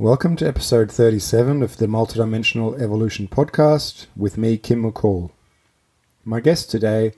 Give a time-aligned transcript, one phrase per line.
[0.00, 5.32] Welcome to episode 37 of the Multidimensional Evolution Podcast with me, Kim McCall.
[6.24, 7.14] My guest today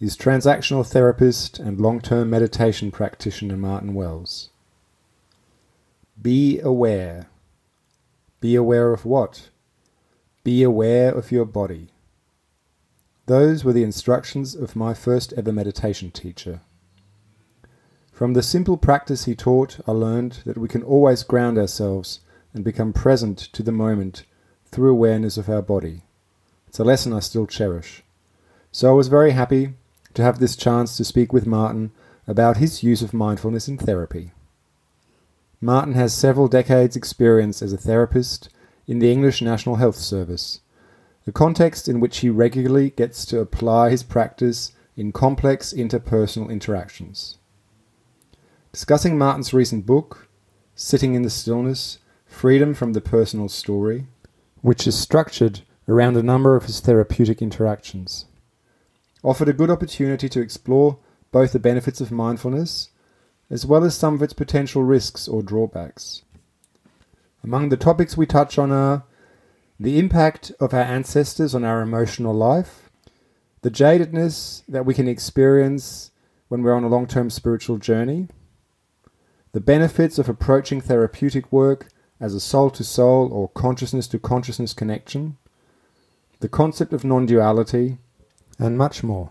[0.00, 4.48] is transactional therapist and long term meditation practitioner Martin Wells.
[6.22, 7.26] Be aware.
[8.40, 9.50] Be aware of what?
[10.42, 11.88] Be aware of your body.
[13.26, 16.62] Those were the instructions of my first ever meditation teacher.
[18.22, 22.20] From the simple practice he taught, I learned that we can always ground ourselves
[22.54, 24.22] and become present to the moment
[24.66, 26.02] through awareness of our body.
[26.68, 28.04] It's a lesson I still cherish.
[28.70, 29.74] So I was very happy
[30.14, 31.90] to have this chance to speak with Martin
[32.28, 34.30] about his use of mindfulness in therapy.
[35.60, 38.48] Martin has several decades' experience as a therapist
[38.86, 40.60] in the English National Health Service,
[41.24, 47.38] the context in which he regularly gets to apply his practice in complex interpersonal interactions.
[48.72, 50.28] Discussing Martin's recent book,
[50.74, 54.06] Sitting in the Stillness Freedom from the Personal Story,
[54.62, 58.24] which is structured around a number of his therapeutic interactions,
[59.22, 60.96] offered a good opportunity to explore
[61.32, 62.88] both the benefits of mindfulness
[63.50, 66.22] as well as some of its potential risks or drawbacks.
[67.44, 69.04] Among the topics we touch on are
[69.78, 72.88] the impact of our ancestors on our emotional life,
[73.60, 76.10] the jadedness that we can experience
[76.48, 78.28] when we're on a long term spiritual journey,
[79.52, 81.88] the benefits of approaching therapeutic work
[82.20, 85.36] as a soul to soul or consciousness to consciousness connection,
[86.40, 87.98] the concept of non duality,
[88.58, 89.30] and much more.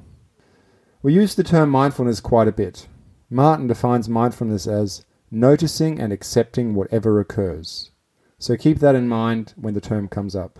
[1.02, 2.88] We use the term mindfulness quite a bit.
[3.30, 7.92] Martin defines mindfulness as noticing and accepting whatever occurs.
[8.38, 10.60] So keep that in mind when the term comes up.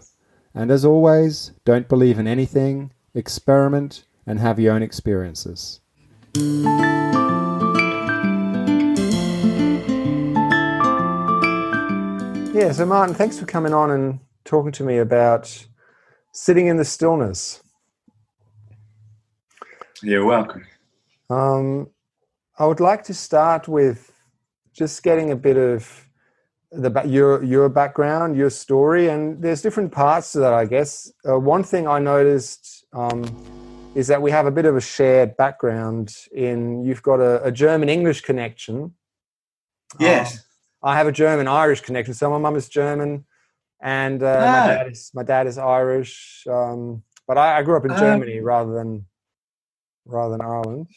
[0.54, 5.82] And as always, don't believe in anything, experiment, and have your own experiences.
[12.62, 15.66] Yeah, so Martin, thanks for coming on and talking to me about
[16.32, 17.64] sitting in the stillness.
[20.04, 20.68] You're welcome.
[21.32, 21.90] Um,
[22.60, 24.14] I would like to start with
[24.74, 26.08] just getting a bit of
[26.72, 30.54] the your your background, your story, and there's different parts to that.
[30.54, 33.24] I guess uh, one thing I noticed um,
[33.96, 36.16] is that we have a bit of a shared background.
[36.32, 38.94] In you've got a, a German English connection.
[40.00, 40.36] Yes.
[40.36, 40.44] Um,
[40.84, 42.14] I have a German Irish connection.
[42.14, 43.26] So my mum is German,
[43.82, 44.68] and uh, ah.
[44.68, 46.46] my dad is my dad is Irish.
[46.50, 48.00] Um, but I, I, grew up in ah.
[48.00, 49.06] Germany rather than
[50.06, 50.88] rather than Ireland.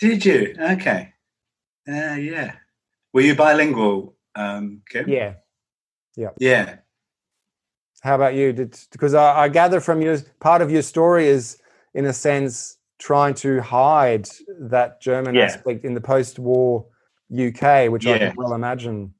[0.00, 0.54] Did you?
[0.58, 1.12] Okay.
[1.88, 2.54] Uh, yeah.
[3.12, 5.08] Were you bilingual, um, Kim?
[5.08, 5.34] Yeah.
[6.16, 6.30] Yeah.
[6.38, 6.76] Yeah.
[8.02, 8.52] How about you?
[8.52, 11.58] Did because I, I gather from your part of your story is
[11.94, 14.28] in a sense trying to hide
[14.60, 15.44] that German yeah.
[15.44, 16.86] aspect in the post-war
[17.32, 19.14] UK, which I can well imagine.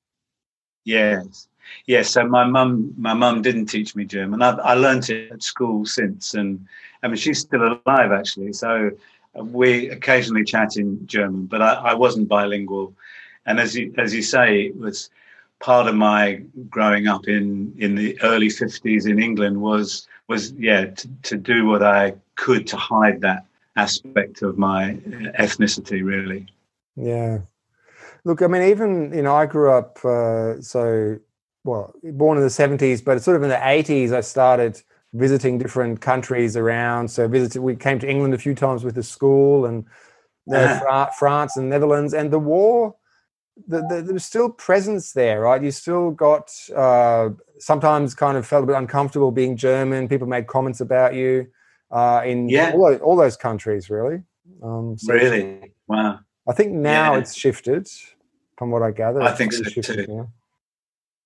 [0.84, 1.48] Yes,
[1.86, 2.10] yes.
[2.10, 4.42] So my mum, my mum didn't teach me German.
[4.42, 6.66] I, I learned it at school since, and
[7.02, 8.52] I mean she's still alive actually.
[8.52, 8.90] So
[9.38, 12.94] uh, we occasionally chat in German, but I, I wasn't bilingual.
[13.46, 15.10] And as you as you say, it was
[15.60, 20.86] part of my growing up in in the early 50s in England was was yeah
[20.86, 24.94] to, to do what I could to hide that aspect of my
[25.38, 26.46] ethnicity really.
[26.96, 27.40] Yeah,
[28.24, 31.18] Look, I mean, even you know, I grew up uh, so
[31.64, 34.80] well, born in the seventies, but sort of in the eighties, I started
[35.12, 37.08] visiting different countries around.
[37.08, 39.84] So visited, we came to England a few times with the school, and
[40.52, 42.96] uh, France and Netherlands, and the war.
[43.68, 45.62] The, the, there was still presence there, right?
[45.62, 50.08] You still got uh, sometimes kind of felt a bit uncomfortable being German.
[50.08, 51.46] People made comments about you
[51.92, 52.72] uh, in yeah.
[52.72, 54.22] all, those, all those countries, really.
[54.60, 55.72] Um, so really?
[55.86, 56.18] Wow.
[56.48, 57.20] I think now yeah.
[57.20, 57.88] it's shifted
[58.56, 59.22] from what I gather.
[59.22, 60.28] I think so too.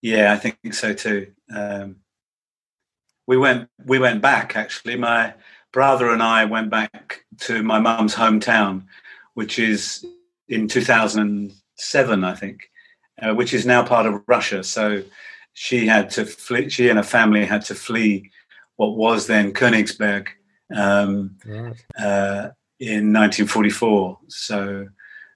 [0.03, 1.33] Yeah, I think so too.
[1.55, 1.97] Um,
[3.27, 4.97] we went we went back actually.
[4.97, 5.35] My
[5.73, 8.85] brother and I went back to my mum's hometown,
[9.35, 10.05] which is
[10.49, 12.71] in 2007, I think,
[13.21, 14.65] uh, which is now part of Russia.
[14.65, 15.03] So
[15.53, 16.69] she had to flee.
[16.69, 18.31] She and her family had to flee
[18.77, 20.29] what was then Königsberg
[20.75, 21.77] um, right.
[21.99, 24.19] uh, in 1944.
[24.29, 24.89] So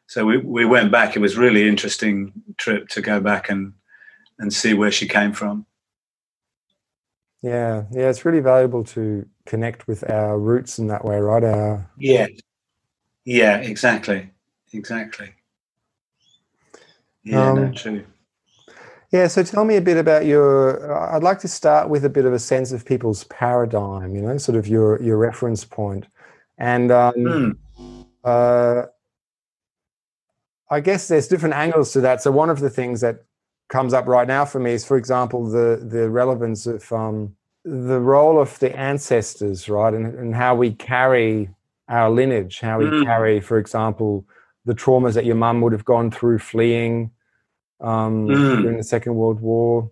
[0.06, 1.16] so we, we went back.
[1.16, 3.72] It was really interesting trip to go back and
[4.38, 5.66] and see where she came from.
[7.42, 11.42] Yeah, yeah, it's really valuable to connect with our roots in that way, right?
[11.42, 12.26] Our yeah,
[13.24, 14.30] yeah, exactly,
[14.72, 15.32] exactly.
[17.24, 18.04] Yeah, um, no, true.
[19.12, 21.12] Yeah, so tell me a bit about your.
[21.12, 24.14] I'd like to start with a bit of a sense of people's paradigm.
[24.14, 26.06] You know, sort of your your reference point,
[26.58, 28.06] and um, mm.
[28.24, 28.86] uh,
[30.72, 32.22] I guess there's different angles to that.
[32.22, 33.16] So one of the things that
[33.68, 38.00] comes up right now for me is, for example, the the relevance of um, the
[38.00, 41.50] role of the ancestors, right, and, and how we carry
[41.88, 43.04] our lineage, how we mm.
[43.04, 44.24] carry, for example,
[44.64, 47.10] the traumas that your mum would have gone through fleeing
[47.80, 48.62] um, mm.
[48.62, 49.90] during the Second World War.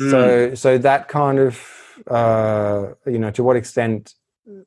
[0.00, 0.10] Mm.
[0.10, 1.60] So, so that kind of,
[2.10, 4.14] uh, you know, to what extent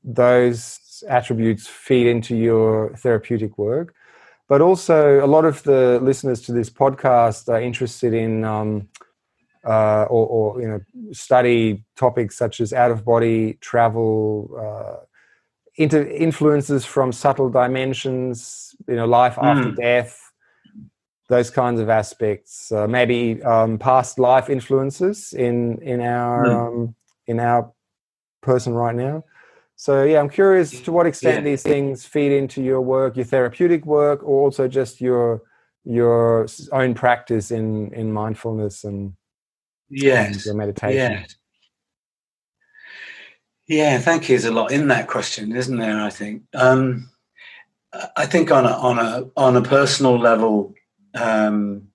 [0.04, 3.94] those attributes feed into your therapeutic work,
[4.48, 8.44] but also a lot of the listeners to this podcast are interested in.
[8.44, 8.90] Um,
[9.66, 10.80] uh, or, or, you know,
[11.12, 15.04] study topics such as out of body travel, uh,
[15.78, 19.44] into influences from subtle dimensions, you know, life mm.
[19.44, 20.32] after death,
[21.30, 22.72] those kinds of aspects.
[22.72, 26.68] Uh, maybe um, past life influences in in our mm.
[26.68, 26.96] um,
[27.28, 27.72] in our
[28.42, 29.24] person right now.
[29.77, 31.51] So yeah, I'm curious to what extent yeah.
[31.51, 35.44] these things feed into your work, your therapeutic work, or also just your
[35.85, 39.13] your own practice in in mindfulness and
[39.89, 40.97] yes, and your meditation.
[40.97, 41.35] Yes.
[43.68, 44.38] Yeah, thank you.
[44.38, 46.01] There's a lot in that question, isn't there?
[46.01, 46.44] I think.
[46.56, 47.12] Um,
[48.15, 50.74] I think on a on a on a personal level,
[51.13, 51.89] um,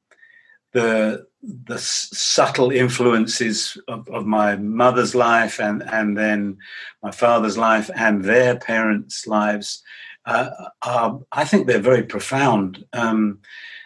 [0.73, 6.57] the the subtle influences of, of, my mother's life and and then
[7.03, 9.83] my father's life and their parents' lives
[10.27, 10.51] uh,
[10.83, 12.85] are, I think they're very profound.
[12.93, 13.41] Um,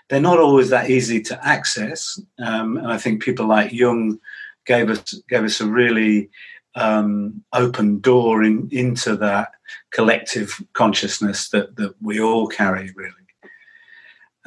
[0.08, 4.20] they're not always that easy to access, um, and I think people like Jung
[4.67, 6.31] gave us gave us a really
[6.76, 9.53] um, open door in, into that
[9.91, 13.12] collective consciousness that, that we all carry, really.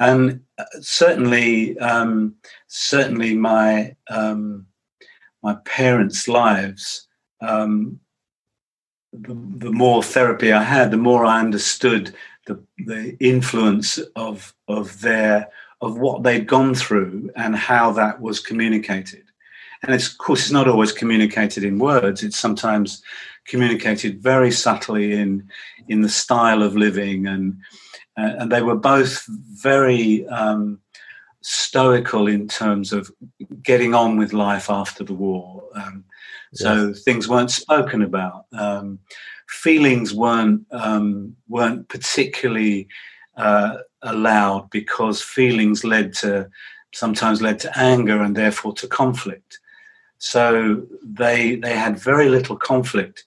[0.00, 2.34] And uh, certainly, um,
[2.66, 4.66] certainly, my um,
[5.42, 7.06] my parents' lives.
[7.40, 8.00] Um,
[9.12, 9.34] the,
[9.66, 12.14] the, more therapy I had, the more I understood
[12.46, 15.48] the the influence of of their
[15.80, 19.24] of what they'd gone through and how that was communicated.
[19.82, 22.22] And it's, of course, it's not always communicated in words.
[22.22, 23.02] It's sometimes
[23.46, 25.48] communicated very subtly in
[25.88, 27.60] in the style of living, and
[28.16, 30.80] and they were both very um,
[31.42, 33.10] stoical in terms of
[33.62, 35.64] getting on with life after the war.
[35.74, 36.04] Um,
[36.52, 36.62] yes.
[36.62, 38.46] So things weren't spoken about.
[38.52, 38.98] Um,
[39.48, 42.88] feelings weren't um, weren't particularly
[43.36, 46.48] uh, allowed because feelings led to
[46.92, 49.58] sometimes led to anger and therefore to conflict.
[50.18, 53.24] So they they had very little conflict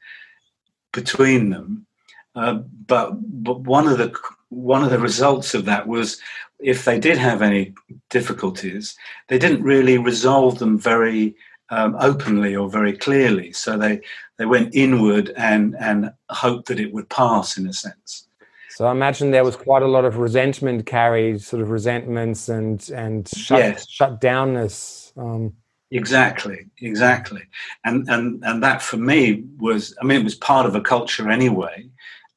[0.91, 1.85] between them.
[2.35, 3.11] Uh, but
[3.43, 4.15] but one of the
[4.53, 6.19] one of the results of that was
[6.59, 7.73] if they did have any
[8.09, 8.95] difficulties,
[9.27, 11.35] they didn't really resolve them very
[11.69, 13.51] um, openly or very clearly.
[13.51, 14.01] So they
[14.37, 18.27] they went inward and and hoped that it would pass in a sense.
[18.69, 22.89] So I imagine there was quite a lot of resentment carried, sort of resentments and
[22.89, 23.89] and shut yes.
[23.89, 25.15] shut downness.
[25.17, 25.53] Um,
[25.91, 27.43] Exactly, exactly,
[27.85, 31.29] and and and that for me was, I mean, it was part of a culture
[31.29, 31.87] anyway,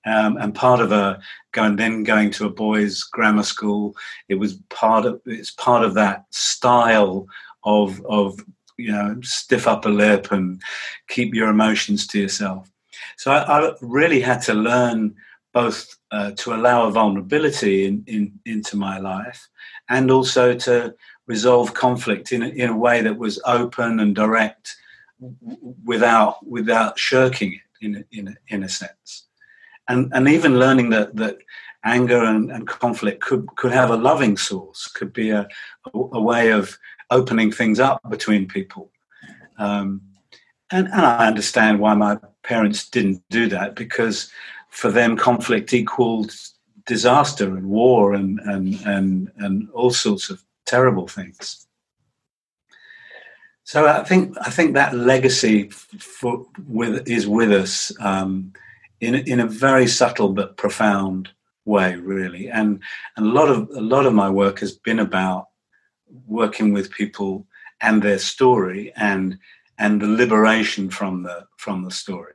[0.07, 1.21] um, and part of a
[1.53, 3.95] going then going to a boys' grammar school.
[4.29, 7.27] It was part of it's part of that style
[7.65, 8.39] of of
[8.79, 10.63] you know stiff upper lip and
[11.09, 12.71] keep your emotions to yourself.
[13.17, 15.15] So I, I really had to learn
[15.53, 19.49] both uh, to allow a vulnerability in, in, into my life
[19.89, 20.95] and also to
[21.27, 24.77] resolve conflict in a, in a way that was open and direct
[25.85, 29.26] without without shirking it in a, in a, in a sense
[29.89, 31.39] and and even learning that that
[31.85, 35.47] anger and, and conflict could could have a loving source could be a,
[35.95, 36.79] a way of
[37.11, 38.91] opening things up between people
[39.59, 40.01] um,
[40.71, 44.31] and, and I understand why my parents didn't do that because
[44.71, 46.35] for them conflict equaled
[46.87, 51.67] disaster and war and and and, and all sorts of terrible things.
[53.65, 58.53] So I think I think that legacy for, with, is with us um,
[59.01, 61.31] in in a very subtle but profound
[61.67, 62.49] way, really.
[62.49, 62.81] And,
[63.17, 65.49] and a lot of a lot of my work has been about
[66.27, 67.47] working with people
[67.81, 69.39] and their story and
[69.79, 72.33] and the liberation from the from the story.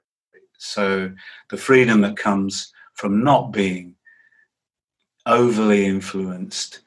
[0.57, 1.11] So
[1.49, 3.95] the freedom that comes from not being
[5.25, 6.81] overly influenced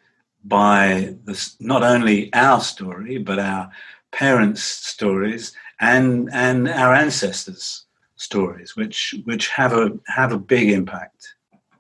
[0.45, 3.71] by this, not only our story but our
[4.13, 7.84] parents' stories and and our ancestors'
[8.25, 11.35] stories, which which have a have a big impact.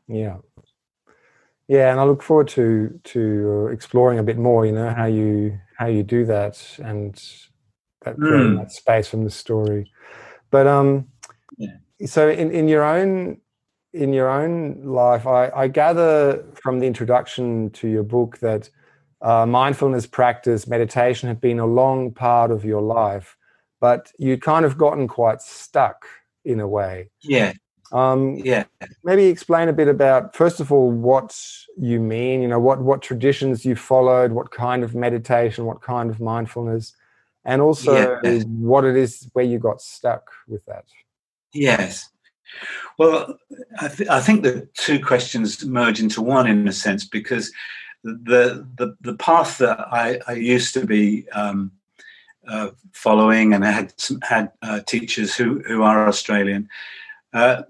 [0.06, 0.36] Yeah,
[1.68, 4.66] yeah, and I look forward to to exploring a bit more.
[4.66, 7.14] You know how you how you do that and
[8.02, 8.58] that mm.
[8.58, 9.90] that space from the story.
[10.50, 11.08] But um,
[11.56, 11.76] yeah.
[12.06, 13.40] so in in your own
[13.94, 18.68] in your own life, I, I gather from the introduction to your book that
[19.22, 23.36] uh, mindfulness practice, meditation had been a long part of your life,
[23.80, 26.04] but you'd kind of gotten quite stuck
[26.44, 27.10] in a way.
[27.22, 27.52] Yeah.
[27.92, 28.64] Um, yeah.
[29.04, 31.38] Maybe explain a bit about, first of all, what
[31.78, 36.10] you mean, you know, what, what traditions you followed, what kind of meditation, what kind
[36.10, 36.94] of mindfulness,
[37.44, 38.42] and also yeah.
[38.44, 40.84] what it is where you got stuck with that.
[41.52, 42.10] Yes.
[42.98, 43.38] Well,
[43.80, 47.52] I, th- I think the two questions merge into one in a sense because
[48.02, 51.72] the the, the path that I, I used to be um,
[52.48, 56.68] uh, following, and I had some, had uh, teachers who who are Australian.
[57.32, 57.62] Uh,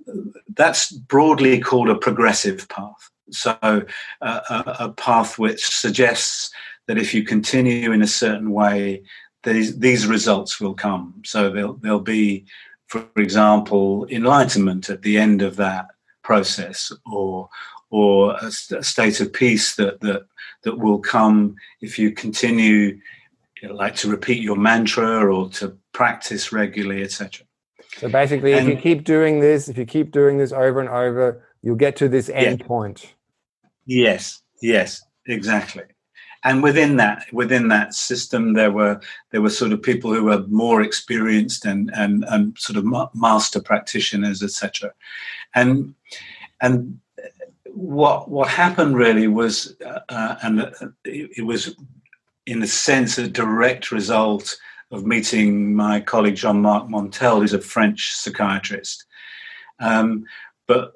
[0.55, 3.11] that's broadly called a progressive path.
[3.31, 3.83] So, uh,
[4.21, 6.51] a, a, path which suggests
[6.87, 9.03] that if you continue in a certain way,
[9.43, 11.23] these these results will come.
[11.25, 12.45] So there'll there'll be,
[12.89, 15.87] for example, enlightenment at the end of that
[16.23, 17.49] process, or
[17.91, 20.27] or a, state of peace that that
[20.65, 22.99] that will come if you continue
[23.73, 27.47] like to repeat your mantra or to practice regularly etc
[27.97, 30.89] so basically and, if you keep doing this if you keep doing this over and
[30.89, 32.67] over you'll get to this end yeah.
[32.67, 33.15] point.
[33.87, 35.85] Yes yes exactly.
[36.47, 39.01] And within that within that system there were
[39.33, 43.61] there were sort of people who were more experienced and and, and sort of master
[43.61, 44.93] practitioners etc
[45.55, 45.95] and
[46.61, 46.99] and
[47.67, 50.61] what what happened really was, uh, uh and
[51.05, 51.75] it, it, was
[52.47, 54.57] in a sense a direct result
[54.91, 59.05] of meeting my colleague Jean-Marc Montel, who's a French psychiatrist.
[59.81, 60.25] Um,
[60.67, 60.93] but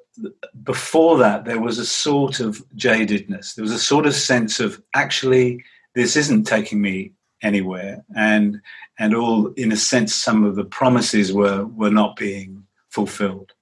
[0.63, 3.55] before that, there was a sort of jadedness.
[3.55, 5.65] There was a sort of sense of actually
[5.95, 7.13] this isn't taking me
[7.43, 8.61] anywhere, and
[8.99, 13.53] and all in a sense some of the promises were were not being fulfilled.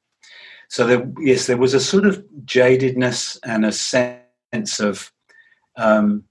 [0.68, 5.12] So there, yes, there was a sort of jadedness and a sense of
[5.76, 6.24] um,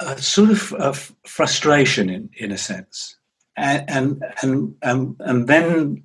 [0.00, 3.16] a sort of, frustration in, in a sense,
[3.56, 6.02] and and and and, and then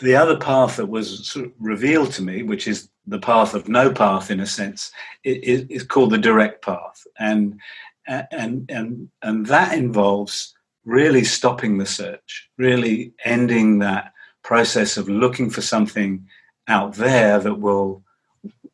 [0.00, 3.68] the other path that was sort of revealed to me, which is the path of
[3.68, 4.92] no path in a sense,
[5.24, 7.58] is, is called the direct path, and
[8.06, 15.50] and and and that involves really stopping the search, really ending that process of looking
[15.50, 16.26] for something
[16.66, 18.02] out there that will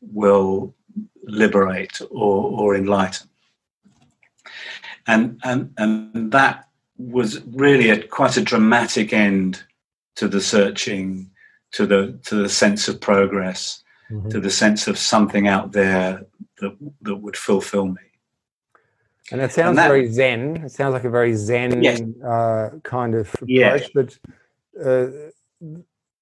[0.01, 0.75] will
[1.25, 3.29] liberate or, or enlighten.
[5.07, 9.63] And, and, and that was really a, quite a dramatic end
[10.17, 11.31] to the searching,
[11.73, 14.29] to the, to the sense of progress, mm-hmm.
[14.31, 16.25] to the sense of something out there
[16.61, 18.03] that, that would fulfill me.
[19.33, 20.57] And it sounds and that, very Zen.
[20.59, 22.01] It sounds like a very Zen yes.
[22.23, 23.49] uh, kind of approach.
[23.49, 23.79] Yeah.
[23.95, 24.19] But
[24.85, 25.07] uh,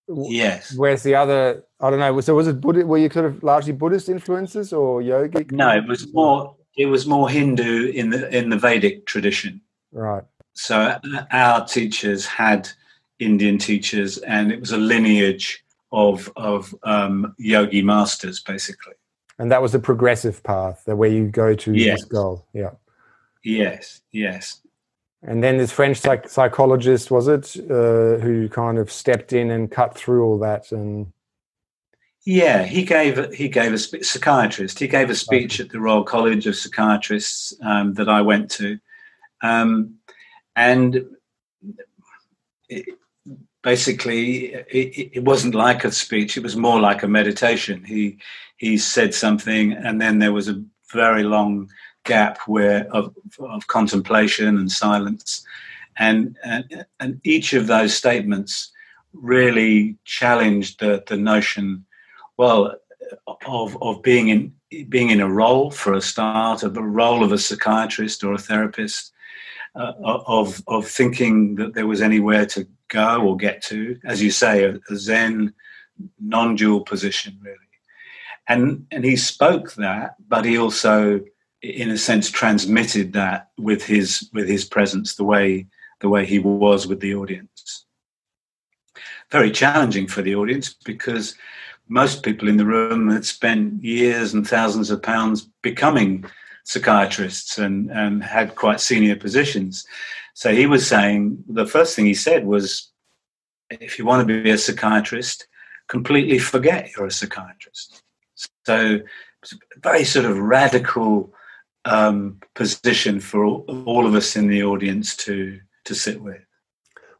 [0.09, 0.75] Yes.
[0.75, 2.21] Whereas the other, I don't know.
[2.21, 2.87] So was it Buddhist?
[2.87, 5.53] Were you sort of largely Buddhist influences or yogic?
[5.53, 6.57] No, it was more.
[6.77, 9.61] It was more Hindu in the in the Vedic tradition.
[9.93, 10.25] Right.
[10.55, 10.99] So
[11.31, 12.69] our teachers had
[13.19, 18.95] Indian teachers, and it was a lineage of of um, yogi masters, basically.
[19.39, 22.01] And that was the progressive path, the way you go to yes.
[22.01, 22.47] this goal.
[22.53, 22.71] Yeah.
[23.45, 24.01] Yes.
[24.13, 24.61] Yes.
[25.23, 29.71] And then this French psych- psychologist, was it, uh, who kind of stepped in and
[29.71, 31.13] cut through all that and.
[32.25, 34.79] Yeah, he gave he gave a spe- psychiatrist.
[34.79, 38.79] He gave a speech at the Royal College of Psychiatrists um, that I went to,
[39.43, 39.97] um,
[40.55, 41.05] and
[42.69, 42.87] it,
[43.63, 46.37] basically it, it, wasn't like a speech.
[46.37, 47.85] It was more like a meditation.
[47.85, 48.19] He
[48.57, 50.63] he said something, and then there was a
[50.93, 51.71] very long
[52.05, 55.45] gap where of, of contemplation and silence,
[55.99, 58.71] and, and and each of those statements
[59.13, 61.85] really challenged the the notion,
[62.37, 62.75] well,
[63.47, 64.55] of of being in
[64.89, 68.39] being in a role for a start, of a role of a psychiatrist or a
[68.39, 69.13] therapist,
[69.75, 74.31] uh, of of thinking that there was anywhere to go or get to, as you
[74.31, 75.53] say, a, a Zen
[76.21, 77.57] non-dual position really.
[78.49, 81.21] And and he spoke that, but he also
[81.63, 85.67] in a sense transmitted that with his with his presence the way
[86.01, 87.85] the way he was with the audience
[89.33, 91.35] very challenging for the audience because
[91.93, 96.25] most people in the room had spent years and thousands of pounds becoming
[96.65, 99.85] psychiatrists and, and had quite senior positions.
[100.33, 102.91] So he was saying the first thing he said was
[103.69, 105.47] if you want to be a psychiatrist,
[105.89, 108.03] completely forget you're a psychiatrist.
[108.65, 109.01] So
[109.83, 111.35] very sort of radical
[111.85, 116.41] um, position for all, all of us in the audience to to sit with.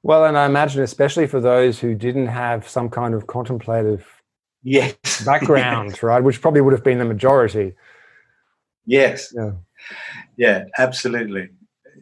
[0.05, 4.22] Well, and I imagine, especially for those who didn't have some kind of contemplative
[4.63, 5.25] yes.
[5.25, 7.75] background, right, which probably would have been the majority.
[8.87, 9.33] Yes.
[9.35, 9.53] Yeah.
[10.37, 11.51] Yeah, absolutely.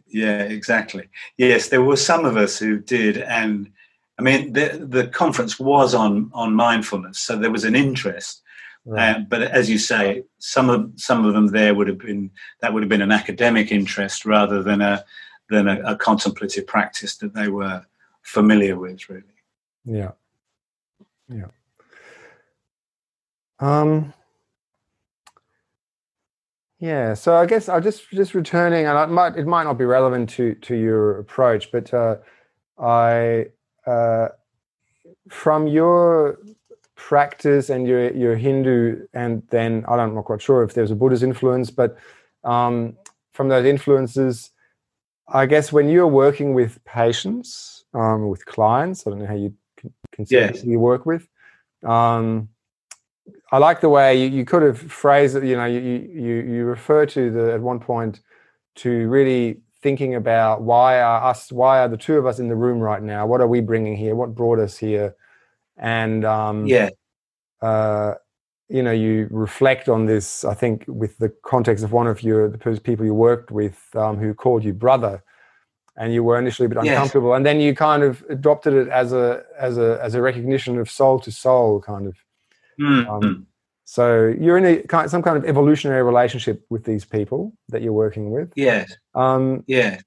[0.07, 1.09] Yeah, exactly.
[1.37, 3.71] Yes, there were some of us who did, and
[4.19, 8.41] I mean, the the conference was on on mindfulness, so there was an interest.
[8.83, 9.15] Right.
[9.15, 12.73] Um, but as you say, some of some of them there would have been that
[12.73, 15.05] would have been an academic interest rather than a
[15.49, 17.85] than a, a contemplative practice that they were
[18.21, 19.23] familiar with, really.
[19.85, 20.11] Yeah.
[21.29, 21.47] Yeah.
[23.61, 24.13] Um,
[26.79, 29.85] yeah, so I guess I just just returning, and it might it might not be
[29.85, 32.17] relevant to to your approach, but uh,
[32.79, 33.45] I
[33.85, 34.29] uh,
[35.29, 36.39] from your
[36.95, 40.89] practice and your your Hindu, and then I don't, I'm not quite sure if there's
[40.89, 41.97] a Buddhist influence, but
[42.43, 42.97] um,
[43.31, 44.49] from those influences,
[45.27, 49.53] I guess when you're working with patients, um, with clients, I don't know how you
[50.11, 50.63] consider yes.
[50.63, 51.27] you work with.
[51.83, 52.49] Um,
[53.51, 55.43] I like the way you, you could have phrased it.
[55.43, 58.21] You know, you, you you refer to the at one point
[58.75, 62.55] to really thinking about why are us, why are the two of us in the
[62.55, 63.25] room right now?
[63.25, 64.15] What are we bringing here?
[64.15, 65.15] What brought us here?
[65.77, 66.89] And um, yeah,
[67.61, 68.15] uh,
[68.69, 70.45] you know, you reflect on this.
[70.45, 74.17] I think with the context of one of your the people you worked with um,
[74.17, 75.23] who called you brother,
[75.97, 77.37] and you were initially a bit uncomfortable, yes.
[77.37, 80.89] and then you kind of adopted it as a as a as a recognition of
[80.89, 82.15] soul to soul kind of
[82.81, 83.09] Mm-hmm.
[83.09, 83.47] Um,
[83.85, 88.31] so you're in a some kind of evolutionary relationship with these people that you're working
[88.31, 88.53] with.
[88.55, 88.93] Yes.
[89.15, 89.99] Um, yeah.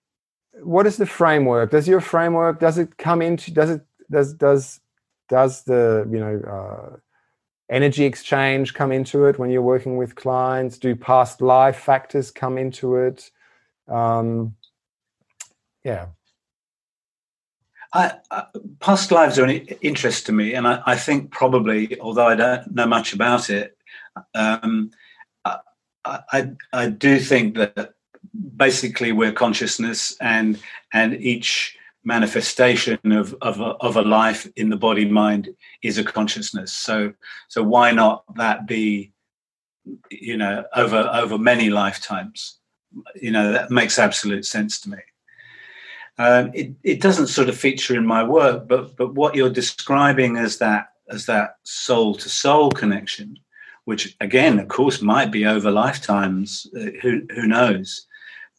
[0.63, 1.71] What is the framework?
[1.71, 4.81] Does your framework does it come into does it does does
[5.29, 6.97] does the you know uh,
[7.71, 10.79] energy exchange come into it when you're working with clients?
[10.79, 13.31] Do past life factors come into it?
[13.89, 14.55] Um,
[15.85, 16.07] yeah.
[17.95, 18.45] I, I,
[18.81, 22.75] past lives are an interest to me, and I, I, think probably, although I don't
[22.75, 23.77] know much about it,
[24.35, 24.91] um,
[26.05, 27.95] I, I do think that
[28.57, 30.61] basically we're consciousness, and
[30.93, 35.49] and each manifestation of of a, of a life in the body mind
[35.83, 36.73] is a consciousness.
[36.73, 37.15] So
[37.49, 39.13] so why not that be,
[40.11, 42.59] you know, over over many lifetimes?
[43.15, 44.99] You know, that makes absolute sense to me.
[46.17, 50.37] Um, it, it doesn't sort of feature in my work, but but what you're describing
[50.37, 53.39] as that as that soul to soul connection,
[53.85, 56.67] which again, of course, might be over lifetimes.
[56.77, 58.07] Uh, who who knows?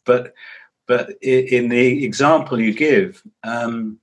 [0.04, 0.34] But
[0.86, 3.98] but in the example you give, um,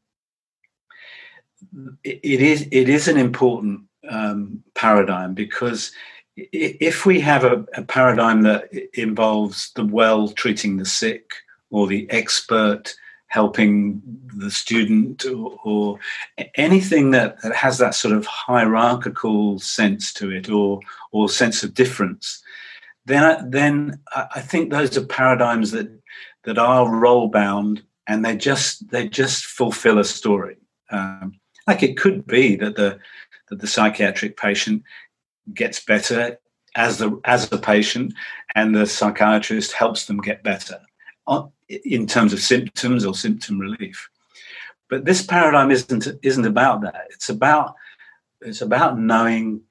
[2.03, 5.91] it, is it is an important um, paradigm because
[6.35, 11.31] if we have a, a, paradigm that involves the well treating the sick
[11.69, 12.95] or the expert
[13.33, 14.01] helping
[14.35, 15.99] the student or, or
[16.55, 20.79] anything that, that, has that sort of hierarchical sense to it or
[21.11, 22.43] or sense of difference
[23.05, 25.89] then then I think those are paradigms that
[26.43, 30.57] that are role bound and they just they just fulfill a story.
[30.89, 32.99] Um, like it could be that the
[33.49, 34.83] that the psychiatric patient
[35.53, 36.39] gets better
[36.75, 38.13] as the as a patient
[38.55, 40.79] and the psychiatrist helps them get better
[41.67, 44.09] in terms of symptoms or symptom relief.
[44.89, 47.07] But this paradigm isn't isn't about that.
[47.09, 47.75] It's about
[48.41, 49.61] it's about knowing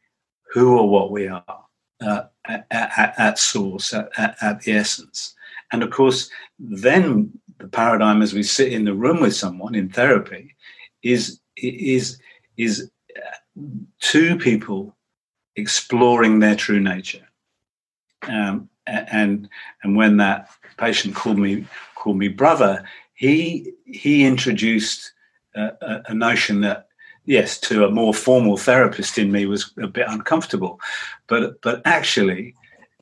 [0.53, 1.65] who or what we are
[2.01, 4.11] uh, at, at, at, source, at,
[4.41, 5.35] at, the essence.
[5.73, 9.89] And of course, then the paradigm as we sit in the room with someone in
[9.89, 10.55] therapy
[11.03, 12.19] is is
[12.57, 12.91] is
[14.01, 14.97] two people
[15.57, 17.27] exploring their true nature.
[18.23, 19.49] Um, and
[19.83, 25.13] and when that patient called me called me brother, he he introduced
[25.55, 26.89] a, a notion that
[27.25, 30.81] yes, to a more formal therapist in me was a bit uncomfortable,
[31.27, 32.55] but but actually,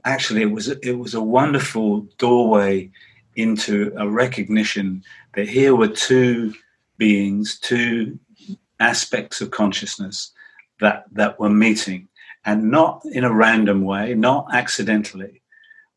[0.04, 2.90] actually it was it was a wonderful doorway
[3.36, 5.02] into a recognition
[5.34, 6.54] that here were two
[6.98, 8.18] beings, two
[8.80, 10.32] aspects of consciousness
[10.80, 12.08] that that were meeting,
[12.44, 15.39] and not in a random way, not accidentally,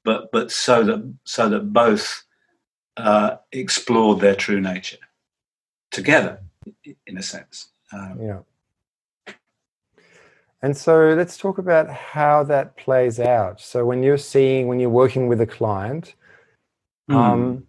[0.03, 2.23] but but so that so that both
[2.97, 4.97] uh, explored their true nature
[5.91, 6.41] together,
[7.07, 7.69] in a sense.
[7.91, 8.39] Um, yeah.
[10.61, 13.59] And so let's talk about how that plays out.
[13.59, 16.15] So when you're seeing, when you're working with a client,
[17.11, 17.15] mm.
[17.15, 17.67] um,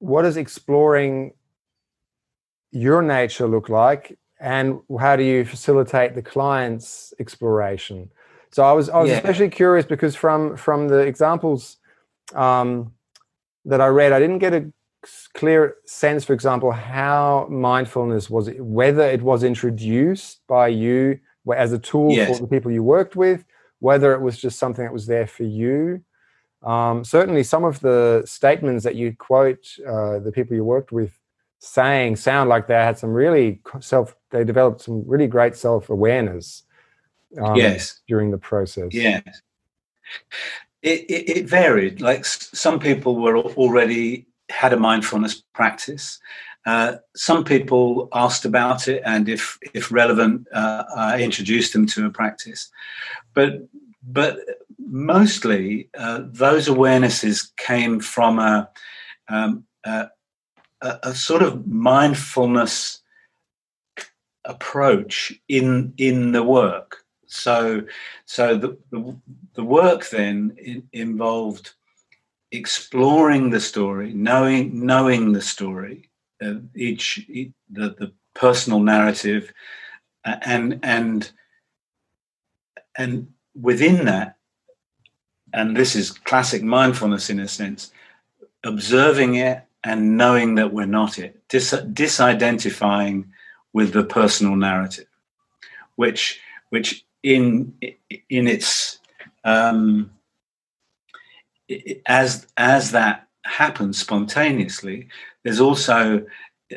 [0.00, 1.32] what does exploring
[2.72, 8.10] your nature look like, and how do you facilitate the client's exploration?
[8.54, 9.16] So I was I was yeah.
[9.16, 11.78] especially curious because from from the examples
[12.36, 12.92] um,
[13.64, 14.72] that I read, I didn't get a
[15.32, 21.18] clear sense, for example, how mindfulness was whether it was introduced by you
[21.52, 22.38] as a tool yes.
[22.38, 23.44] for the people you worked with,
[23.80, 26.04] whether it was just something that was there for you.
[26.62, 31.18] Um, certainly, some of the statements that you quote uh, the people you worked with
[31.58, 34.14] saying sound like they had some really self.
[34.30, 36.62] They developed some really great self awareness.
[37.40, 38.00] Um, yes.
[38.08, 38.88] During the process.
[38.92, 39.22] Yes.
[40.82, 42.00] It, it, it varied.
[42.00, 46.20] Like some people were already had a mindfulness practice.
[46.66, 52.06] Uh, some people asked about it, and if if relevant, uh, I introduced them to
[52.06, 52.70] a practice.
[53.34, 53.68] But
[54.02, 54.38] but
[54.78, 58.68] mostly uh, those awarenesses came from a,
[59.28, 60.08] um, a,
[60.80, 63.00] a sort of mindfulness
[64.44, 67.03] approach in in the work.
[67.34, 67.82] So
[68.26, 69.16] so the the,
[69.54, 70.56] the work then
[70.92, 71.74] involved
[72.52, 79.52] exploring the story, knowing knowing the story, uh, each, each, the the personal narrative,
[80.24, 81.30] uh, and and
[82.96, 83.28] and
[83.60, 84.36] within that,
[85.52, 87.90] and this is classic mindfulness in a sense,
[88.62, 93.26] observing it and knowing that we're not it, dis- disidentifying
[93.72, 95.08] with the personal narrative,
[95.96, 97.74] which which in
[98.28, 99.00] in its
[99.42, 100.10] um,
[102.06, 105.08] as as that happens spontaneously,
[105.42, 106.24] there's also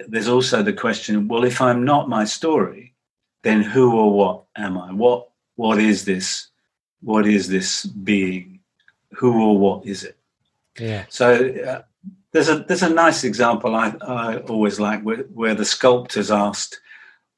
[0.07, 2.93] there's also the question: Well, if I'm not my story,
[3.43, 4.91] then who or what am I?
[4.93, 6.47] What what is this?
[7.01, 8.61] What is this being?
[9.11, 10.17] Who or what is it?
[10.79, 11.05] Yeah.
[11.09, 11.81] So uh,
[12.31, 16.79] there's a there's a nice example I, I always like where, where the sculptor's asked,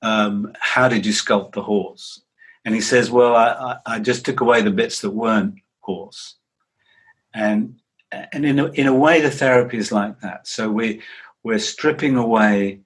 [0.04, 2.22] um, "How did you sculpt the horse?"
[2.66, 6.36] And he says, "Well, I, I just took away the bits that weren't horse."
[7.34, 7.76] and
[8.12, 10.48] and in a, in a way the therapy is like that.
[10.48, 11.02] So we
[11.44, 12.82] we're stripping away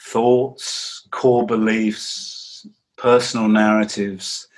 [0.00, 4.48] thoughts core beliefs personal narratives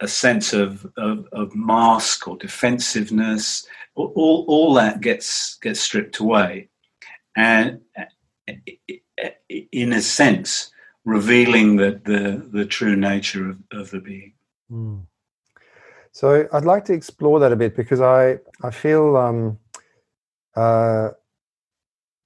[0.00, 3.66] a sense of, of, of mask or defensiveness.
[3.94, 6.68] All, all that gets gets stripped away.
[7.36, 7.80] And
[9.48, 10.72] in a sense
[11.04, 14.32] revealing the, the, the true nature of, of the being
[14.70, 15.00] mm.
[16.12, 19.58] So I'd like to explore that a bit because I I feel um,
[20.56, 21.10] uh,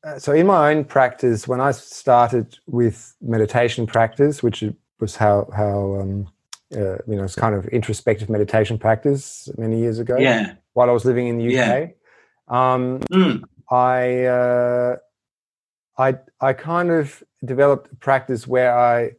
[0.05, 4.65] uh, so in my own practice when I started with meditation practice, which
[5.01, 6.29] was how how um,
[6.75, 10.17] uh, you know it's kind of introspective meditation practice many years ago.
[10.19, 10.55] Yeah.
[10.73, 11.87] While I was living in the UK, yeah.
[12.49, 13.43] um, mm.
[13.71, 14.97] I uh,
[15.99, 19.13] I I kind of developed a practice where I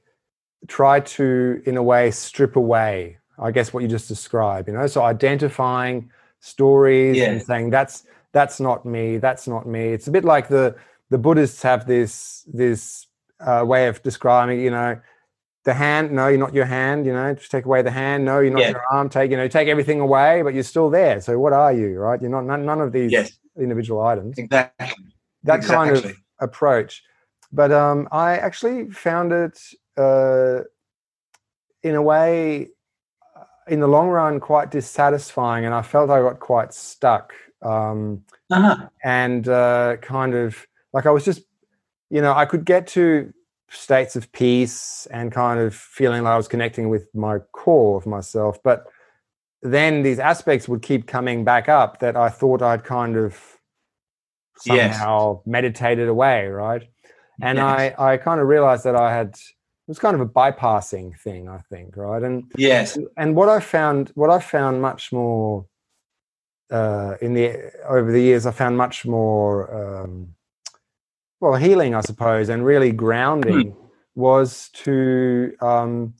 [0.67, 4.87] try to, in a way, strip away I guess what you just described, you know,
[4.87, 6.09] so identifying
[6.39, 7.31] stories yeah.
[7.31, 9.89] and saying that's that's not me, that's not me.
[9.89, 10.75] It's a bit like the
[11.09, 13.07] the Buddhists have this this
[13.39, 14.99] uh, way of describing, you know,
[15.63, 16.11] the hand.
[16.11, 17.05] No, you're not your hand.
[17.05, 18.23] You know, just take away the hand.
[18.25, 18.69] No, you're not yeah.
[18.71, 19.09] your arm.
[19.09, 21.19] Take you know, take everything away, but you're still there.
[21.19, 21.97] So what are you?
[21.97, 22.21] Right?
[22.21, 23.31] You're not none, none of these yes.
[23.59, 24.37] individual items.
[24.37, 24.95] Exactly.
[25.43, 26.01] That exactly.
[26.01, 27.03] kind of approach.
[27.55, 29.59] But um, I actually found it
[29.97, 30.61] uh,
[31.83, 32.69] in a way
[33.67, 38.87] in the long run quite dissatisfying, and I felt I got quite stuck um, uh-huh.
[39.03, 41.41] and uh, kind of like I was just,
[42.09, 43.33] you know, I could get to
[43.69, 48.05] states of peace and kind of feeling like I was connecting with my core of
[48.05, 48.85] myself, but
[49.61, 53.39] then these aspects would keep coming back up that I thought I'd kind of
[54.57, 55.47] somehow yes.
[55.47, 56.87] meditated away, right?
[57.41, 57.95] And yes.
[57.97, 59.37] I, I kind of realized that I had
[59.87, 62.23] it was kind of a bypassing thing, I think, right?
[62.23, 65.67] And yes, and what I found, what I found much more
[66.71, 70.33] uh, in the over the years, I found much more um,
[71.39, 73.75] well healing, I suppose, and really grounding mm.
[74.15, 76.15] was to um,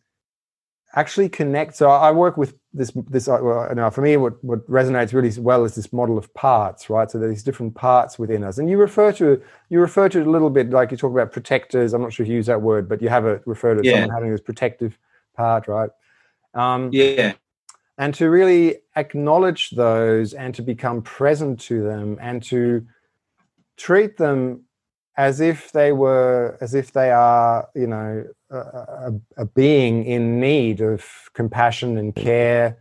[0.96, 1.76] actually connect.
[1.76, 5.32] So I work with this this uh, well, now for me what what resonates really
[5.40, 7.10] well is this model of parts right?
[7.10, 8.58] So there's different parts within us.
[8.58, 11.32] And you refer to you refer to it a little bit like you talk about
[11.32, 11.94] protectors.
[11.94, 13.94] I'm not sure if you use that word but you have it referred to yeah.
[13.94, 14.98] someone having this protective
[15.36, 15.90] part right?
[16.54, 17.34] Um, yeah.
[17.98, 22.86] and to really acknowledge those and to become present to them and to
[23.78, 24.65] treat them
[25.18, 30.82] as if they were as if they are you know a, a, being in need
[30.82, 32.78] of compassion and care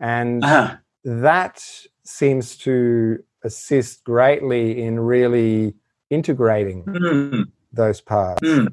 [0.00, 0.76] and uh-huh.
[1.04, 1.64] that
[2.04, 5.74] seems to assist greatly in really
[6.10, 7.44] integrating mm.
[7.72, 8.68] those parts mm.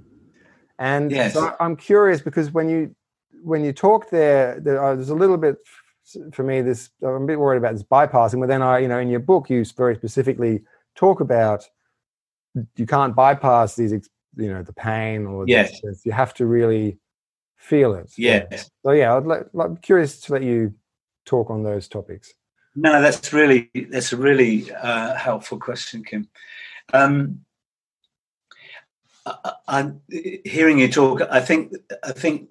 [0.79, 1.33] and yes.
[1.33, 2.93] so i'm curious because when you
[3.41, 5.57] when you talk there, there uh, there's a little bit
[6.33, 8.99] for me this i'm a bit worried about this bypassing but then i you know
[8.99, 10.61] in your book you very specifically
[10.95, 11.65] talk about
[12.75, 15.79] you can't bypass these you know the pain or yes.
[15.83, 16.97] This, you have to really
[17.57, 20.73] feel it yes so yeah i'd like, like curious to let you
[21.25, 22.33] talk on those topics
[22.75, 26.29] No, that's really that's a really uh, helpful question, Kim.
[26.93, 27.41] Um,
[29.25, 30.01] I, I'm
[30.45, 31.21] hearing you talk.
[31.29, 32.49] I think I think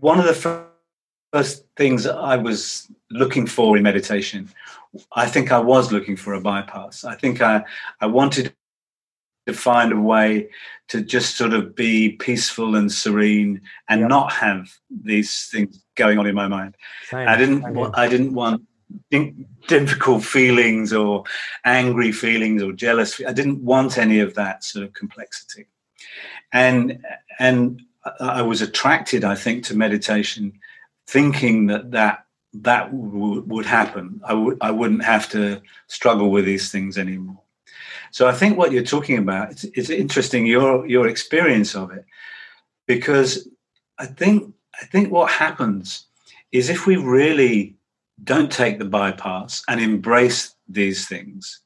[0.00, 0.66] one of the
[1.36, 4.48] first things I was looking for in meditation,
[5.12, 7.04] I think I was looking for a bypass.
[7.04, 7.64] I think I
[8.00, 8.54] I wanted
[9.46, 10.48] to find a way
[10.88, 14.08] to just sort of be peaceful and serene and yep.
[14.08, 14.62] not have
[15.12, 16.72] these things going on in my mind.
[17.10, 17.28] Same.
[17.28, 17.62] I didn't.
[18.04, 18.62] I didn't want
[19.68, 21.24] difficult feelings or
[21.64, 23.20] angry feelings or jealous.
[23.30, 25.66] I didn't want any of that sort of complexity,
[26.52, 27.04] and
[27.38, 27.82] and
[28.20, 30.44] I was attracted, I think, to meditation,
[31.06, 32.26] thinking that that
[32.62, 34.20] that w- would happen.
[34.24, 37.40] I would I wouldn't have to struggle with these things anymore.
[38.10, 42.04] So I think what you're talking about it's, it's interesting your your experience of it
[42.86, 43.48] because
[43.98, 46.06] I think I think what happens
[46.52, 47.76] is if we really
[48.24, 51.60] don't take the bypass and embrace these things,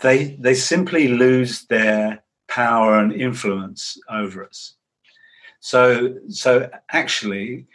[0.00, 4.74] they they simply lose their power and influence over us.
[5.60, 7.66] So so actually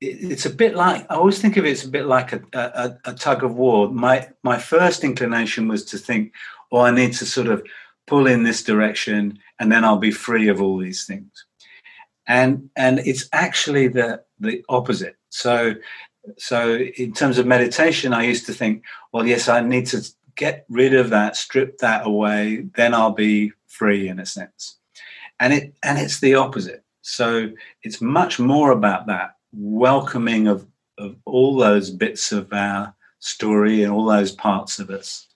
[0.00, 3.10] it's a bit like I always think of it as a bit like a, a,
[3.10, 3.88] a, tug of war.
[3.88, 6.32] My my first inclination was to think,
[6.70, 7.66] oh, I need to sort of
[8.06, 11.30] pull in this direction, and then I'll be free of all these things.
[12.26, 15.16] And and it's actually the the opposite.
[15.30, 15.74] So
[16.36, 20.06] so in terms of meditation, I used to think, well, yes, I need to
[20.36, 24.76] get rid of that, strip that away, then I'll be free in a sense.
[25.40, 26.84] And it and it's the opposite.
[27.02, 27.50] So
[27.82, 30.66] it's much more about that welcoming of,
[30.98, 35.26] of all those bits of our story and all those parts of us.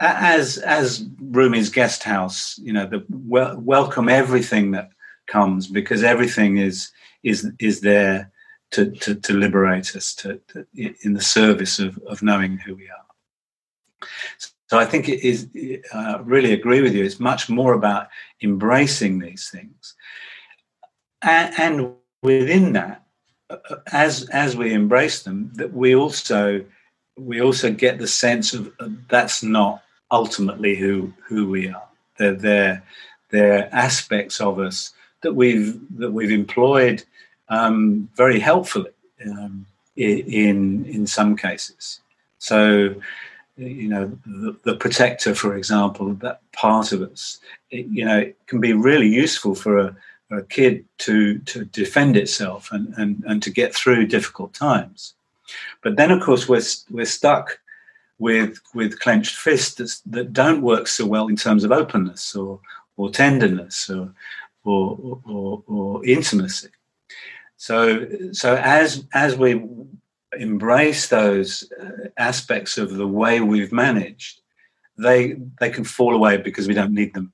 [0.00, 4.90] As as Rumi's guest house, you know, the wel- welcome everything that
[5.26, 6.90] comes because everything is
[7.24, 8.30] is is there
[8.70, 12.88] to to, to liberate us to, to, in the service of of knowing who we
[12.88, 14.08] are.
[14.68, 15.48] So I think it is.
[15.92, 17.04] Uh, really agree with you.
[17.04, 18.08] It's much more about
[18.40, 19.94] embracing these things,
[21.22, 23.07] and, and within that,
[23.92, 26.64] as as we embrace them, that we also
[27.16, 31.88] we also get the sense of uh, that's not ultimately who who we are.
[32.18, 32.82] They're they're,
[33.30, 37.04] they're aspects of us that we've that we've employed
[37.48, 38.90] um, very helpfully
[39.26, 42.00] um, in in some cases.
[42.38, 42.94] So
[43.56, 47.40] you know the, the, protector for example that part of us
[47.72, 49.96] it, you know it can be really useful for a
[50.30, 55.14] a kid to to defend itself and, and, and to get through difficult times.
[55.82, 57.58] But then, of course, we're we're stuck
[58.18, 62.60] with with clenched fists that don't work so well in terms of openness or
[62.96, 64.12] or tenderness or
[64.64, 66.68] or, or, or intimacy.
[67.56, 69.64] So so as as we
[70.38, 74.40] embrace those uh, aspects of the way we've managed,
[74.98, 77.32] they they can fall away because we don't need them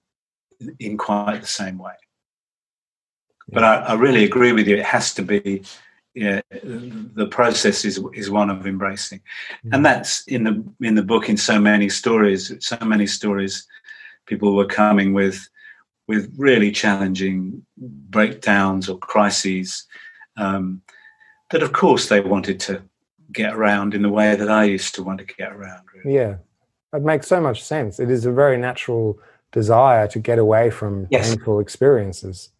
[0.78, 1.94] in quite the same way.
[3.48, 4.76] But I, I, really agree with you.
[4.76, 5.62] It has to be.
[6.14, 9.20] Yeah, the process is is one of embracing,
[9.64, 9.82] and mm.
[9.82, 11.28] that's in the in the book.
[11.28, 13.66] In so many stories, so many stories,
[14.26, 15.48] people were coming with
[16.06, 19.86] with really challenging breakdowns or crises
[20.36, 20.82] um,
[21.50, 22.82] that, of course, they wanted to
[23.32, 25.82] get around in the way that I used to want to get around.
[25.94, 26.16] Really.
[26.16, 26.36] Yeah,
[26.92, 27.98] it makes so much sense.
[27.98, 29.18] It is a very natural
[29.52, 31.30] desire to get away from yes.
[31.30, 32.50] painful experiences.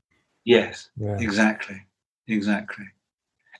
[0.45, 1.17] Yes, yeah.
[1.19, 1.83] exactly,
[2.29, 2.87] exactly,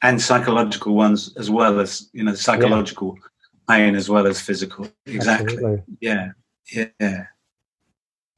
[0.03, 3.77] and psychological ones as well as you know psychological yeah.
[3.77, 4.89] pain as well as physical.
[5.07, 5.55] Exactly.
[5.55, 5.83] Absolutely.
[6.01, 6.33] Yeah,
[6.73, 7.27] yeah,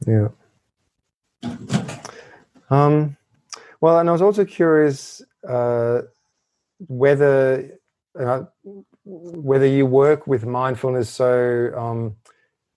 [0.07, 0.29] yeah.
[2.71, 3.17] Um,
[3.81, 6.03] well, and I was also curious uh,
[6.89, 7.79] whether
[8.19, 8.45] uh,
[9.05, 11.11] whether you work with mindfulness.
[11.11, 12.17] So um,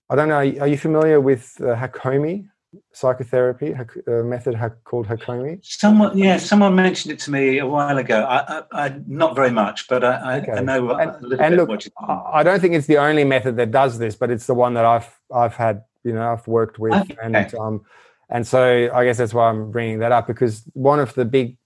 [0.08, 0.38] I don't know.
[0.38, 2.48] Are you familiar with uh, Hakomi?
[2.92, 3.74] Psychotherapy
[4.06, 5.58] a method called Hakomi?
[5.62, 8.22] Someone, yeah, someone mentioned it to me a while ago.
[8.22, 10.52] I, I, I not very much, but I, okay.
[10.52, 11.90] I know and, a little and bit.
[11.98, 12.02] Look,
[12.32, 14.84] I don't think it's the only method that does this, but it's the one that
[14.84, 17.16] I've I've had, you know, I've worked with, okay.
[17.22, 17.84] and um,
[18.28, 21.56] and so I guess that's why I'm bringing that up because one of the big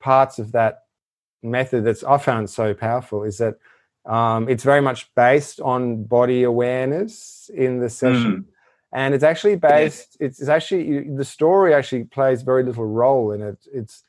[0.00, 0.84] parts of that
[1.42, 3.56] method that's I found so powerful is that
[4.06, 8.32] um, it's very much based on body awareness in the session.
[8.32, 8.44] Mm
[8.94, 13.42] and it's actually based it's, it's actually the story actually plays very little role in
[13.42, 14.04] it it's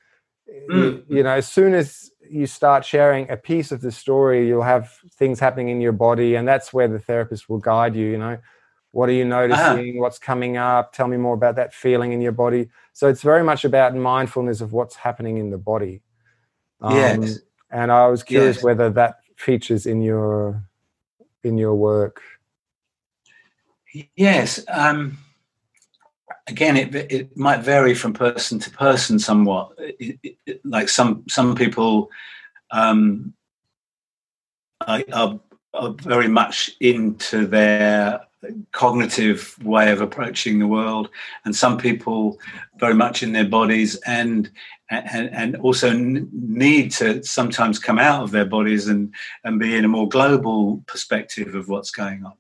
[0.72, 1.04] mm.
[1.10, 4.92] you, know as soon as you start sharing a piece of the story you'll have
[5.16, 8.38] things happening in your body and that's where the therapist will guide you you know
[8.92, 9.48] what are you uh-huh.
[9.48, 13.22] noticing what's coming up tell me more about that feeling in your body so it's
[13.22, 16.02] very much about mindfulness of what's happening in the body
[16.82, 17.40] um, yes.
[17.72, 18.64] and i was curious yes.
[18.64, 20.64] whether that features in your
[21.46, 22.22] in your work?
[24.16, 24.64] Yes.
[24.68, 25.18] Um,
[26.48, 29.74] again, it it might vary from person to person somewhat.
[29.78, 32.10] It, it, like some some people
[32.72, 33.34] um,
[34.86, 35.40] are, are,
[35.74, 38.22] are very much into their
[38.74, 41.10] cognitive way of approaching the world,
[41.46, 42.38] and some people
[42.78, 44.52] very much in their bodies and
[44.90, 49.12] and, and also need to sometimes come out of their bodies and,
[49.44, 52.34] and be in a more global perspective of what's going on.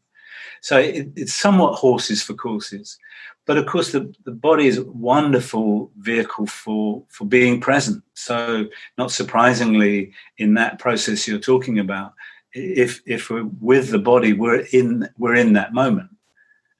[0.61, 2.97] So it, it's somewhat horses for courses.
[3.45, 8.03] But of course, the, the body is a wonderful vehicle for, for being present.
[8.15, 12.13] So, not surprisingly, in that process you're talking about,
[12.53, 16.09] if if we're with the body, we're in we're in that moment,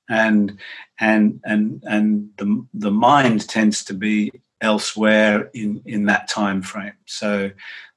[0.09, 0.57] and
[0.99, 6.93] and and and the the mind tends to be elsewhere in in that time frame.
[7.05, 7.51] So,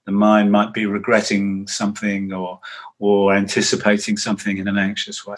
[0.05, 2.61] the mind might be regretting something or
[2.99, 5.37] or anticipating something in an anxious way,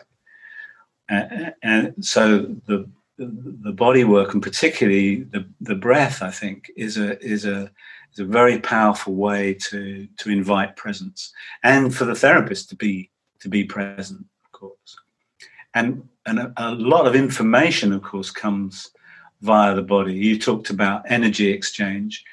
[1.11, 6.97] and, and so the the body work and particularly the, the breath, I think, is
[6.97, 7.71] a is a
[8.13, 13.11] is a very powerful way to to invite presence and for the therapist to be
[13.41, 14.97] to be present, of course.
[15.75, 18.91] And and a, a lot of information, of course, comes
[19.43, 20.15] via the body.
[20.15, 22.25] You talked about energy exchange,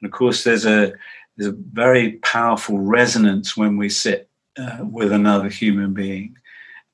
[0.00, 0.92] and of course, there's a
[1.36, 6.36] there's a very powerful resonance when we sit uh, with another human being,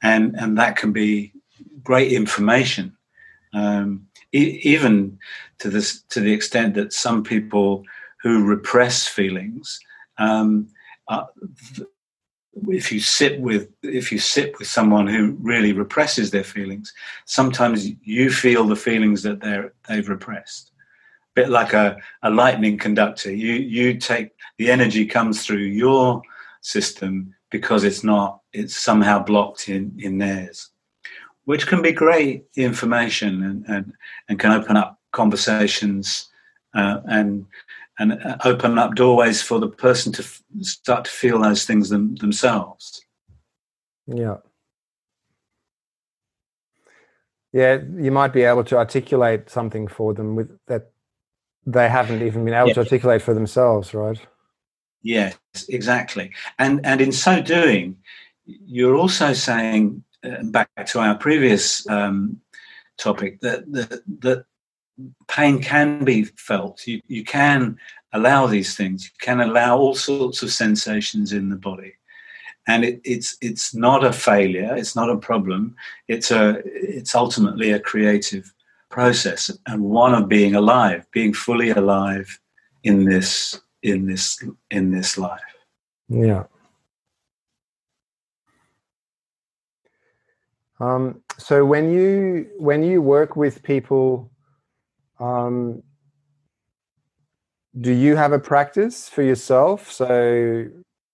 [0.05, 1.33] and and that can be
[1.83, 2.97] great information.
[3.53, 5.19] Um, e- even
[5.59, 7.85] to this to the extent that some people
[8.23, 9.81] who repress feelings
[10.19, 10.69] um,
[11.09, 11.25] uh,
[12.69, 16.93] if you sit with if you sit with someone who really represses their feelings
[17.25, 20.73] sometimes you feel the feelings that they're they've repressed.
[21.37, 23.33] A bit like a, a lightning conductor.
[23.33, 26.23] You you take the energy comes through your
[26.61, 30.71] system because it's not it's somehow blocked in in theirs
[31.45, 33.93] which can be great information and, and,
[34.29, 36.29] and can open up conversations
[36.75, 37.47] uh, and
[38.01, 42.17] and open up doorways for the person to f- start to feel those things them,
[42.17, 43.05] themselves.
[44.09, 44.39] Yeah.
[47.53, 50.91] Yeah, you might be able to articulate something for them with that
[51.65, 52.75] they haven't even been able yeah.
[52.75, 54.19] to articulate for themselves, right?
[55.05, 55.37] Yes,
[55.69, 56.33] exactly.
[56.59, 57.97] And and in so doing,
[58.47, 62.41] you're also saying uh, back to our previous um,
[62.97, 64.45] topic that, that that
[65.29, 66.87] pain can be felt.
[66.87, 67.79] You you can
[68.13, 69.05] allow these things.
[69.05, 71.95] You can allow all sorts of sensations in the body,
[72.69, 74.75] and it, it's it's not a failure.
[74.77, 75.77] It's not a problem.
[76.09, 78.53] It's a it's ultimately a creative
[78.91, 82.39] process and one of being alive, being fully alive
[82.85, 85.41] in this in this in this life.
[86.09, 86.45] Yeah.
[90.81, 94.31] Um, so when you when you work with people,
[95.21, 95.83] um,
[97.81, 99.91] do you have a practice for yourself?
[99.91, 100.67] So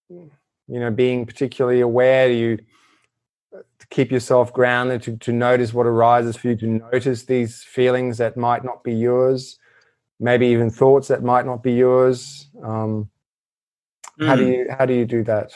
[0.09, 2.59] you know, being particularly aware, do you
[3.53, 8.19] to keep yourself grounded, to, to notice what arises for you, to notice these feelings
[8.19, 9.59] that might not be yours,
[10.21, 12.49] maybe even thoughts that might not be yours.
[12.63, 13.11] Um,
[14.21, 14.27] mm.
[14.27, 14.53] How do hmm.
[14.53, 15.53] you how do you do that?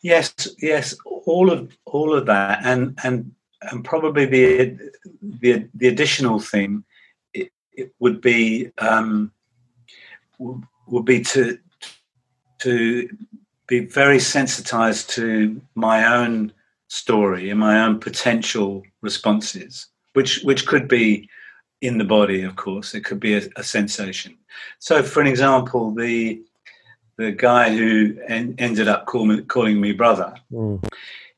[0.00, 3.32] Yes, yes, all of all of that, and and
[3.62, 4.78] and probably the
[5.22, 6.84] the the additional thing
[7.34, 9.32] it, it would be um,
[10.38, 11.58] would be to
[12.60, 13.08] to
[13.66, 16.52] be very sensitized to my own
[16.88, 21.28] story and my own potential responses, which which could be
[21.80, 22.94] in the body, of course.
[22.94, 24.36] It could be a, a sensation.
[24.78, 26.42] So, for an example, the
[27.18, 30.82] the guy who en- ended up call me, calling me brother, mm.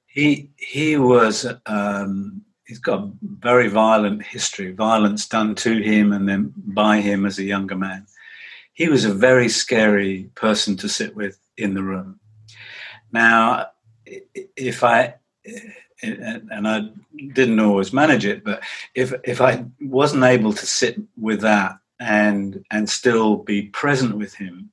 [0.07, 6.29] he he was um, he's got a very violent history, violence done to him and
[6.29, 8.07] then by him as a younger man.
[8.75, 12.21] He was a very scary person to sit with in the room.
[13.13, 13.71] Now,
[14.57, 15.15] if I
[16.03, 16.89] and I
[17.33, 18.63] didn't always manage it, but
[18.95, 24.35] if if I wasn't able to sit with that and and still be present with
[24.35, 24.71] him,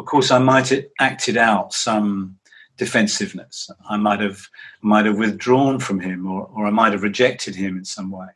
[0.00, 2.38] of course, I might have acted out some
[2.78, 3.70] defensiveness.
[3.88, 4.40] I might have
[4.80, 8.28] might have withdrawn from him, or, or I might have rejected him in some way,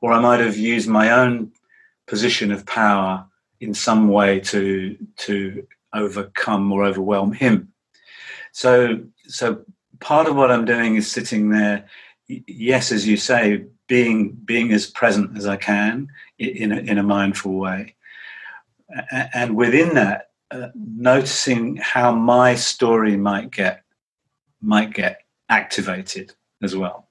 [0.00, 1.52] or I might have used my own
[2.08, 3.24] position of power
[3.60, 7.72] in some way to to overcome or overwhelm him.
[8.50, 9.64] So so
[10.00, 11.86] part of what I'm doing is sitting there,
[12.26, 17.04] yes, as you say, being being as present as I can in a, in a
[17.04, 17.94] mindful way,
[19.32, 23.82] and within that uh, noticing how my story might get
[24.60, 25.18] might get
[25.48, 27.08] activated as well.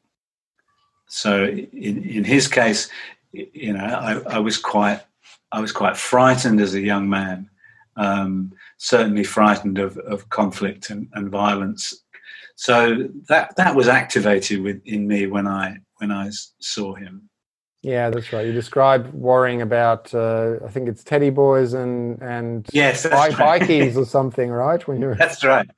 [1.07, 2.89] So in, in his case,
[3.31, 5.01] you know, I, I was quite
[5.51, 7.49] I was quite frightened as a young man,
[7.95, 12.03] um, certainly frightened of, of conflict and, and violence.
[12.55, 17.29] So that that was activated within me when I when I saw him.
[17.85, 18.47] Yeah, that's right.
[18.47, 23.61] You describe worrying about, uh, I think it's teddy boys and and yes, bi- right.
[23.61, 24.85] bikies or something, right?
[24.87, 25.69] When you're that's right.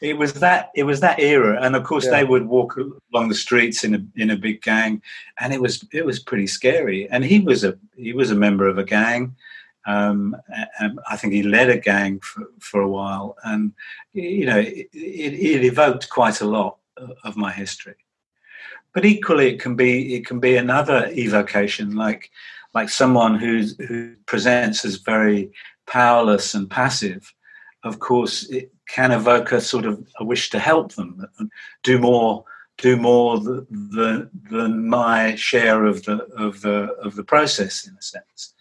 [0.00, 2.10] It was that it was that era, and of course yeah.
[2.10, 2.76] they would walk
[3.12, 5.00] along the streets in a in a big gang,
[5.38, 7.08] and it was it was pretty scary.
[7.08, 9.36] And he was a he was a member of a gang.
[9.86, 10.36] Um,
[10.80, 13.72] and I think he led a gang for, for a while, and
[14.12, 16.78] you know it, it, it evoked quite a lot
[17.22, 17.94] of my history
[18.92, 22.30] but equally it can be it can be another evocation like
[22.74, 25.50] like someone who's who presents as very
[25.86, 27.32] powerless and passive.
[27.82, 31.26] Of course it can evoke a sort of a wish to help them
[31.82, 32.44] do more
[32.78, 38.02] do more the, than my share of the of the of the process in a
[38.02, 38.54] sense.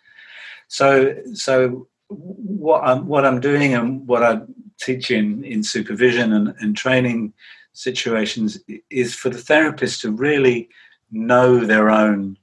[0.68, 4.42] So so what I'm what I'm doing and what I
[4.80, 7.34] teach in in supervision and, and training
[7.74, 8.60] situations
[8.90, 10.70] is for the therapist to really
[11.12, 12.38] know their own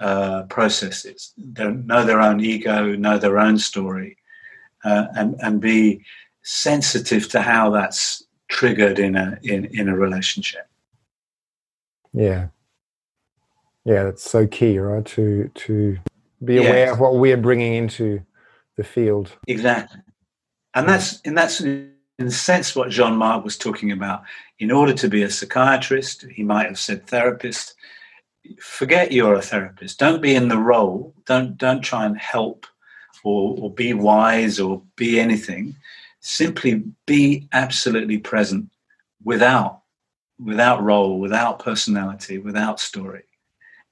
[0.00, 4.16] uh, processes, know their own ego, know their own story,
[4.84, 6.04] uh, and and be
[6.42, 10.68] sensitive to how that's triggered in a in, in a relationship.
[12.12, 12.48] Yeah,
[13.84, 15.04] yeah, that's so key, right?
[15.06, 15.98] To to
[16.44, 16.92] be aware yes.
[16.92, 18.20] of what we're bringing into
[18.76, 19.32] the field.
[19.46, 20.00] Exactly,
[20.74, 21.62] and that's and that's
[22.18, 24.22] in a sense what Jean Marc was talking about.
[24.58, 27.74] In order to be a psychiatrist, he might have said therapist.
[28.60, 29.98] Forget you're a therapist.
[29.98, 31.14] Don't be in the role.
[31.26, 32.66] Don't don't try and help
[33.24, 35.74] or, or be wise or be anything.
[36.20, 38.68] Simply be absolutely present
[39.24, 39.80] without
[40.38, 43.24] without role, without personality, without story.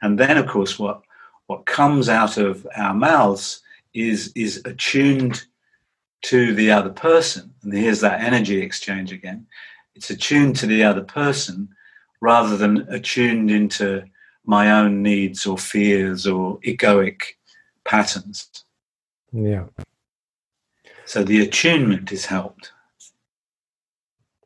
[0.02, 1.02] And then of course what
[1.46, 3.62] what comes out of our mouths
[3.94, 5.44] is is attuned
[6.22, 7.52] to the other person.
[7.62, 9.46] And here's that energy exchange again.
[9.94, 11.68] It's attuned to the other person
[12.20, 14.04] rather than attuned into
[14.44, 17.22] my own needs or fears or egoic
[17.84, 18.48] patterns.
[19.32, 19.66] Yeah.
[21.04, 22.72] So the attunement is helped.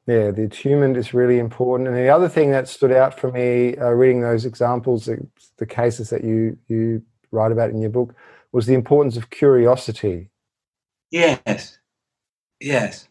[0.06, 1.88] Yeah, the attunement is really important.
[1.88, 5.26] And the other thing that stood out for me, uh, reading those examples, the,
[5.58, 7.02] the cases that you you
[7.32, 8.14] write about in your book,
[8.52, 10.30] was the importance of curiosity
[11.16, 11.78] Yes,
[12.60, 13.08] yes.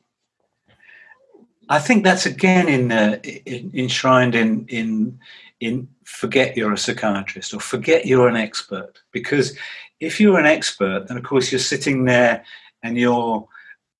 [1.69, 5.19] I think that's again in, uh, in, enshrined in in
[5.59, 9.01] in forget you're a psychiatrist or forget you're an expert.
[9.11, 9.57] Because
[9.99, 12.45] if you're an expert then of course you're sitting there
[12.83, 13.47] and you're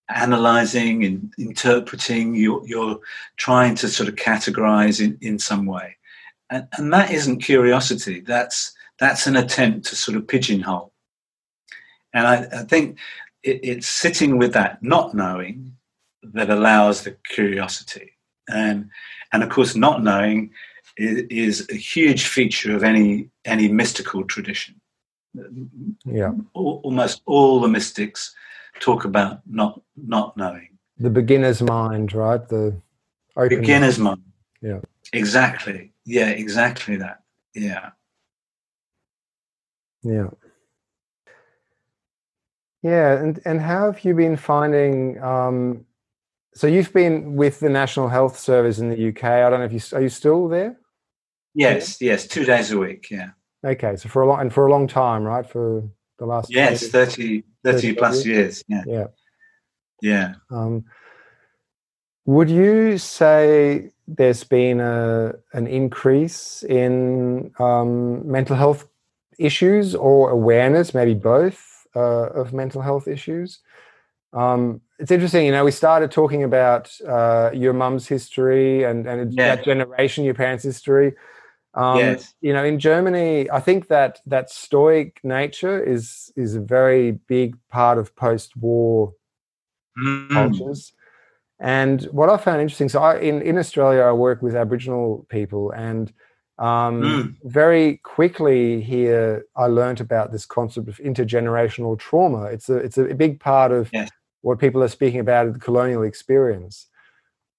[0.10, 3.00] analyzing and interpreting you're, you're
[3.38, 5.98] trying to sort of categorize in, in some way.
[6.52, 8.20] And, and that isn't curiosity.
[8.20, 10.92] That's that's an attempt to sort of pigeonhole.
[12.14, 12.98] And I, I think
[13.46, 15.74] it, it's sitting with that not knowing
[16.34, 18.12] that allows the curiosity.
[18.50, 18.90] And,
[19.32, 20.52] and of course, not knowing
[20.98, 24.82] is, is a huge feature of any, any mystical tradition.
[26.06, 26.32] Yeah.
[26.54, 28.34] Almost all the mystics
[28.80, 30.70] talk about not, not knowing.
[30.98, 32.48] The beginner's mind, right?
[32.48, 32.76] The
[33.36, 34.24] beginner's mind.
[34.62, 34.80] Yeah.
[35.14, 35.92] Exactly.
[36.06, 37.22] Yeah, exactly that.
[37.54, 37.92] Yeah.
[40.04, 40.30] Yeah.
[42.86, 45.20] Yeah, and and how have you been finding?
[45.20, 45.86] Um,
[46.54, 49.24] so you've been with the National Health Service in the UK.
[49.24, 50.78] I don't know if you are you still there.
[51.56, 53.08] Yes, yes, two days a week.
[53.10, 53.32] Yeah.
[53.66, 55.50] Okay, so for a long and for a long time, right?
[55.50, 55.82] For
[56.20, 58.64] the last yes, 30, 30, 30 plus years.
[58.68, 58.84] Yeah.
[58.86, 59.08] Yeah.
[60.04, 60.34] Yeah.
[60.52, 60.86] Um,
[62.26, 68.88] would you say there's been a an increase in um, mental health
[69.40, 71.75] issues or awareness, maybe both?
[71.96, 73.60] Uh, of mental health issues.
[74.34, 79.34] Um, it's interesting, you know, we started talking about uh, your mum's history and, and
[79.34, 79.56] yeah.
[79.56, 81.14] that generation, your parents' history.
[81.74, 82.34] Um, yes.
[82.42, 87.58] You know, in Germany, I think that that stoic nature is is a very big
[87.70, 89.14] part of post-war
[89.98, 90.30] mm.
[90.30, 90.94] cultures.
[91.60, 95.72] And what I found interesting, so I, in in Australia, I work with Aboriginal people,
[95.72, 96.14] and
[96.58, 97.36] um, mm.
[97.44, 102.46] Very quickly here, I learned about this concept of intergenerational trauma.
[102.46, 104.10] It's a it's a big part of yes.
[104.42, 106.88] what people are speaking about the colonial experience.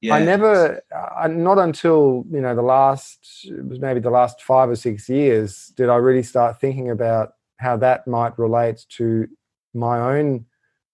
[0.00, 0.12] Yes.
[0.12, 5.08] I never, I, not until you know the last maybe the last five or six
[5.08, 9.26] years did I really start thinking about how that might relate to
[9.74, 10.46] my own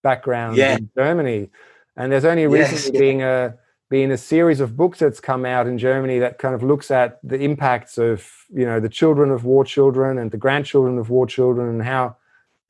[0.02, 0.76] background Yeah.
[0.76, 1.50] in Germany,
[1.96, 3.00] and there's only recently yeah.
[3.00, 3.54] being a
[3.92, 7.20] been a series of books that's come out in Germany that kind of looks at
[7.22, 11.26] the impacts of you know the children of war children and the grandchildren of war
[11.26, 12.16] children and how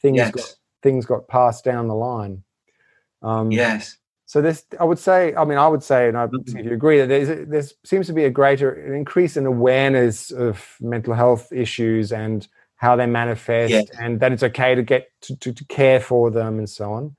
[0.00, 0.52] things got
[0.82, 2.42] things got passed down the line.
[3.22, 3.98] Um, Yes.
[4.26, 6.48] so this, I would say, I mean, I would say, and I Mhm.
[6.48, 9.46] see if you agree that there's there seems to be a greater an increase in
[9.46, 12.48] awareness of mental health issues and
[12.84, 13.86] how they manifest, Yes.
[14.00, 17.14] and that it's okay to get to, to, to care for them and so on.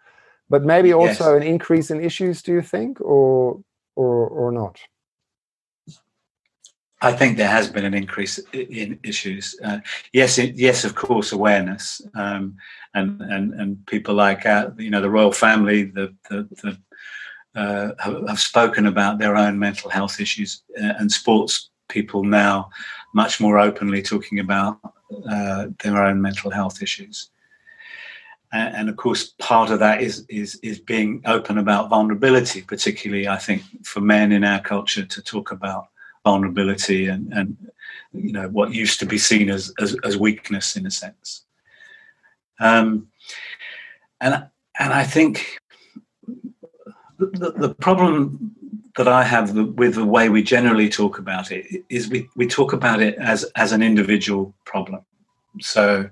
[0.50, 1.42] But maybe also Yes.
[1.42, 2.44] an increase in issues.
[2.44, 3.64] Do you think, or
[3.96, 4.80] or or not?
[7.04, 9.60] I think there has been an increase in issues.
[9.62, 9.80] Uh,
[10.14, 12.56] yes, yes, of course, awareness, um,
[12.94, 16.78] and and and people like uh, you know the royal family, the the, the
[17.60, 22.70] uh, have, have spoken about their own mental health issues, uh, and sports people now
[23.14, 24.80] much more openly talking about
[25.30, 27.30] uh, their own mental health issues.
[28.54, 33.28] And, and of course, part of that is is is being open about vulnerability, particularly
[33.28, 35.88] I think for men in our culture to talk about
[36.24, 37.58] vulnerability and, and
[38.14, 41.44] you know what used to be seen as as, as weakness in a sense.
[42.60, 43.08] Um,
[44.22, 44.46] and
[44.80, 45.60] and I think
[47.18, 48.56] the, the, problem
[48.98, 52.74] that I have with the way we generally talk about it is we, we talk
[52.74, 55.02] about it as as an individual problem.
[55.60, 56.10] So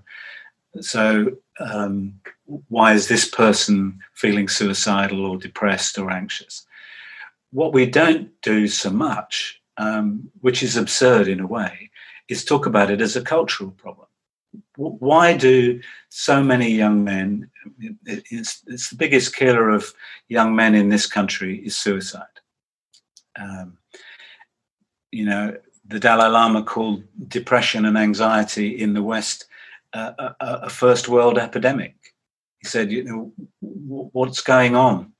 [0.80, 2.20] so um,
[2.68, 6.66] why is this person feeling suicidal or depressed or anxious?
[7.52, 11.90] What we don't do so much um, which is absurd in a way,
[12.28, 14.08] is talk about it as a cultural problem.
[14.76, 17.50] Why do so many young men?
[18.06, 19.94] It's, it's the biggest killer of
[20.28, 22.26] young men in this country is suicide.
[23.40, 23.78] Um,
[25.12, 29.46] you know, the Dalai Lama called depression and anxiety in the West
[29.94, 31.96] uh, a, a a first world epidemic.
[32.62, 35.12] He said, you know, what's going on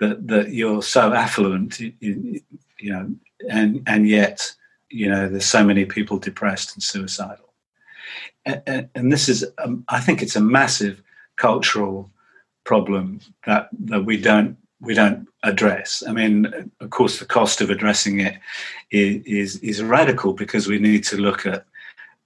[0.00, 2.40] that that you're so affluent, you,
[2.82, 3.14] know,
[3.50, 4.54] and and yet
[4.88, 7.52] you know there's so many people depressed and suicidal.
[8.44, 11.02] And, and, and this is um, i think it's a massive
[11.36, 12.10] cultural
[12.64, 16.02] problem that that we don't we don't address.
[16.06, 18.38] I mean of course the cost of addressing it
[18.90, 21.66] is is, is radical because we need to look at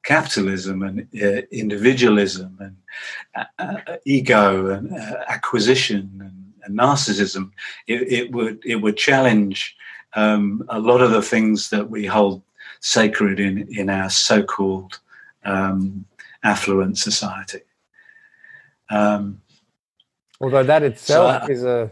[0.02, 2.76] capitalism and uh, individualism and
[3.34, 7.50] uh, uh, ego and uh, acquisition and, and narcissism
[7.86, 9.76] it, it would it would challenge
[10.14, 12.42] um, a lot of the things that we hold
[12.80, 14.98] sacred in in our so-called
[15.44, 16.04] um,
[16.42, 17.60] affluent society.
[18.88, 19.40] Um,
[20.40, 21.90] Although that itself uh, is a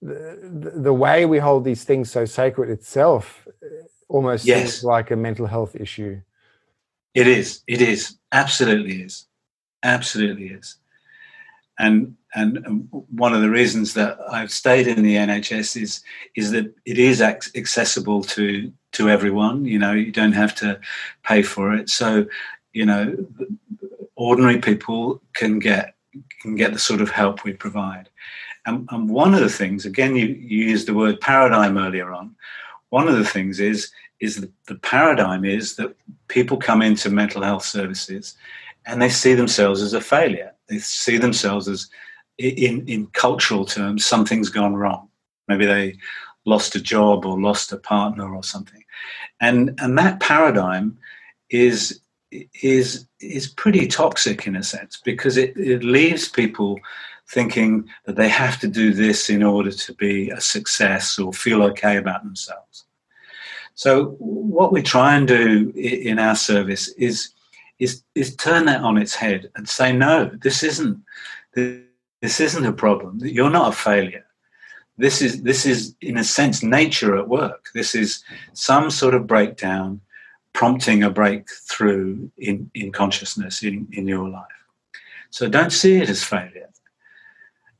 [0.00, 3.46] the, the way we hold these things so sacred itself
[4.08, 4.72] almost Yes.
[4.74, 6.20] seems like a mental health issue.
[7.14, 7.62] It is.
[7.66, 8.16] It is.
[8.32, 9.26] Absolutely is.
[9.82, 10.76] Absolutely is.
[11.78, 16.02] And and um, one of the reasons that I've stayed in the NHS is
[16.36, 19.64] is that it is ac- accessible to to everyone.
[19.64, 20.78] You know, you don't have to
[21.24, 21.88] pay for it.
[21.88, 22.26] So,
[22.72, 23.16] you know,
[24.16, 25.94] ordinary people can get
[26.42, 28.08] can get the sort of help we provide.
[28.66, 32.36] And, and one of the things, again, you, you used the word paradigm earlier on.
[32.90, 33.90] One of the things is
[34.20, 35.96] is that the paradigm is that
[36.28, 38.36] people come into mental health services
[38.86, 40.52] and they see themselves as a failure.
[40.68, 41.88] They see themselves as,
[42.38, 45.08] in, in cultural terms, something's gone wrong.
[45.48, 45.96] Maybe they
[46.44, 48.82] lost a job or lost a partner or something.
[49.40, 50.98] And, and that paradigm
[51.50, 52.00] is,
[52.62, 56.78] is, is pretty toxic in a sense because it, it leaves people
[57.28, 61.62] thinking that they have to do this in order to be a success or feel
[61.62, 62.84] okay about themselves.
[63.74, 67.32] So what we try and do in our service is
[67.78, 71.02] is is turn that on its head and say no, this isn't
[71.54, 73.18] this isn't a problem.
[73.22, 74.26] You're not a failure.
[74.98, 77.70] This is this is in a sense nature at work.
[77.74, 80.00] This is some sort of breakdown
[80.52, 84.44] prompting a breakthrough in, in consciousness in, in your life.
[85.30, 86.68] So don't see it as failure.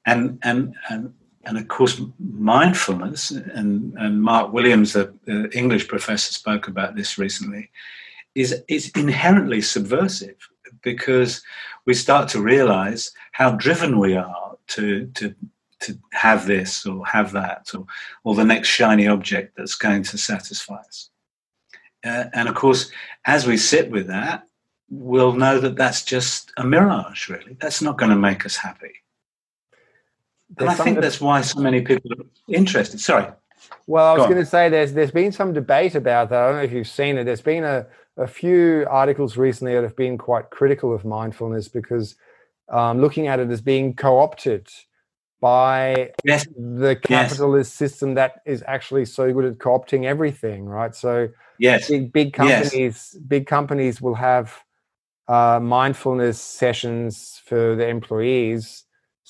[0.07, 1.13] And and and
[1.45, 5.13] and of course mindfulness and, and mark williams the,
[5.55, 7.71] english professor spoke about this recently
[8.35, 10.37] is is inherently subversive
[10.83, 11.43] because
[11.87, 15.35] we start to realize how driven we are to to
[15.81, 17.87] to have this or have that or
[18.25, 21.11] or the next shiny object that's going to satisfy us.
[22.05, 22.91] Uh, and of course
[23.27, 24.47] as we sit with that
[24.91, 27.57] we'll know that that's just a mirage really.
[27.61, 28.93] That's not going to make us happy
[30.59, 33.01] and I think that's why so many people are interested.
[33.01, 33.27] Sorry.
[33.87, 34.31] Well, I was Go on.
[34.31, 36.43] going to say there's there's been some debate about that.
[36.43, 37.25] I don't know if you've seen it.
[37.25, 37.87] There's been a,
[38.17, 42.17] a few articles recently that have been quite critical of mindfulness because
[42.69, 44.69] um, looking at it as being co-opted
[45.41, 46.47] by Yes.
[46.57, 50.95] the capitalist system that is actually so good at co-opting everything, right?
[50.95, 51.29] So
[51.59, 51.89] Yes.
[51.89, 52.71] big big Yes.
[52.71, 54.55] companies big companies will have
[55.29, 58.85] uh, mindfulness sessions for the employees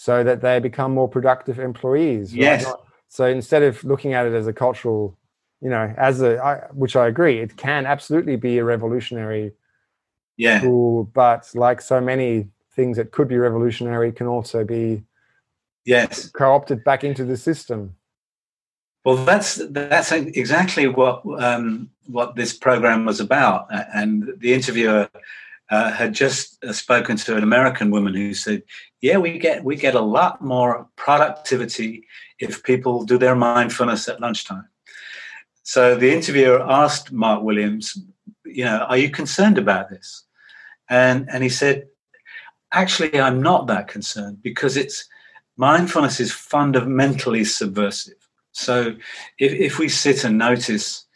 [0.07, 2.35] so that they become more productive employees.
[2.35, 2.65] Yes.
[2.65, 5.15] Not- so instead of looking at it as a cultural,
[5.61, 9.53] you know, as a I, which I agree, it can absolutely be a revolutionary
[10.39, 10.61] Yeah.
[10.61, 15.03] tool, but like so many things that could be revolutionary, can also be
[15.85, 16.31] Yes.
[16.31, 17.95] co-opted back into the system.
[19.05, 21.17] Well, that's that's exactly what
[21.49, 23.67] um, what this program was about.
[23.95, 25.09] And the interviewer
[25.71, 28.63] uh, had just uh, spoken to an American woman who said,
[29.01, 32.07] "Yeah, we get we get a lot more productivity
[32.39, 34.69] if people do their mindfulness at lunchtime."
[35.63, 37.97] So the interviewer asked Mark Williams,
[38.45, 40.25] "You know, are you concerned about this?"
[40.89, 41.87] And and he said,
[42.73, 45.09] "Actually, I'm not that concerned because it's
[45.57, 48.15] mindfulness is fundamentally subversive."
[48.53, 48.97] So
[49.39, 51.07] if, if we sit and notice,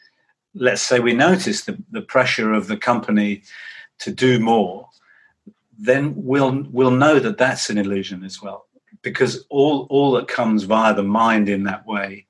[0.55, 3.43] let's say we notice the, the pressure of the company
[4.01, 4.89] to do more,
[5.79, 8.67] then we'll we'll know that that's an illusion as well,
[9.03, 12.27] because all all that comes via the mind in that way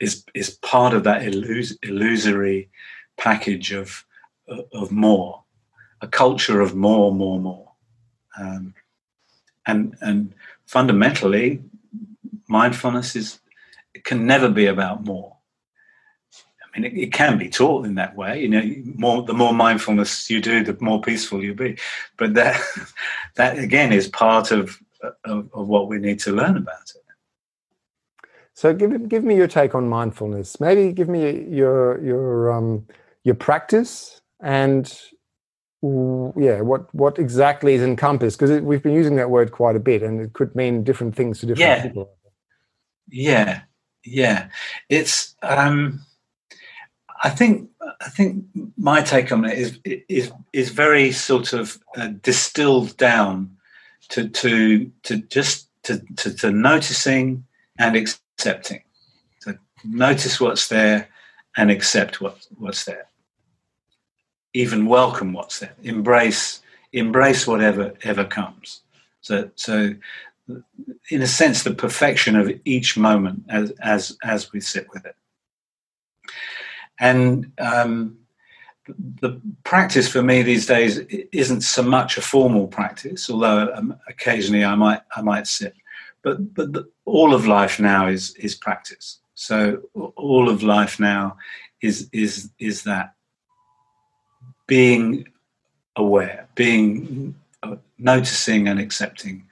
[0.00, 2.68] is is part of that illus- illusory
[3.16, 4.04] package of
[4.72, 5.42] of more,
[6.00, 7.72] a culture of more, more, more,
[8.38, 8.74] um,
[9.66, 10.34] and and
[10.66, 11.62] fundamentally,
[12.48, 13.40] mindfulness is
[14.04, 15.37] can never be about more.
[16.80, 18.40] Mean, it, it, can be taught in that way.
[18.40, 18.62] You know,
[18.96, 21.76] more the more mindfulness you do, the more peaceful you'll be.
[22.16, 22.60] But that
[23.36, 24.78] that again is part of
[25.24, 27.02] of, of what we need to learn about it.
[28.54, 30.60] So give give me your take on mindfulness.
[30.60, 32.86] Maybe give me your your um,
[33.24, 34.92] your practice and
[35.82, 38.38] yeah, what what exactly is encompassed?
[38.38, 41.38] Because we've been using that word quite a bit, and it could mean different things
[41.40, 41.82] to different yeah.
[41.82, 42.10] people.
[43.08, 43.60] Yeah,
[44.04, 44.48] yeah.
[44.88, 46.00] It's um,
[47.22, 48.44] I think I think
[48.76, 53.56] my take on it is is is very sort of uh, distilled down
[54.10, 57.44] to to to just to, to, to noticing
[57.78, 58.82] and accepting.
[59.40, 59.54] So
[59.84, 61.08] notice what's there
[61.56, 63.08] and accept what what's there.
[64.54, 65.74] Even welcome what's there.
[65.82, 66.60] Embrace
[66.92, 68.82] embrace whatever ever comes.
[69.20, 69.94] So so
[71.10, 75.14] in a sense the perfection of each moment as as as we sit with it
[77.00, 78.18] and um,
[79.20, 80.98] the practice for me these days
[81.32, 85.74] isn't so much a formal practice although um, occasionally i might i might sit.
[86.22, 89.18] But but the, all of life now is is practice.
[89.34, 89.82] So
[90.16, 91.36] all of life now
[91.80, 93.14] is is is that
[94.66, 95.26] being
[95.96, 99.44] aware being uh, noticing and accepting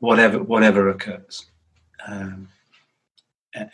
[0.00, 1.46] whatever whatever occurs.
[2.06, 2.48] Um,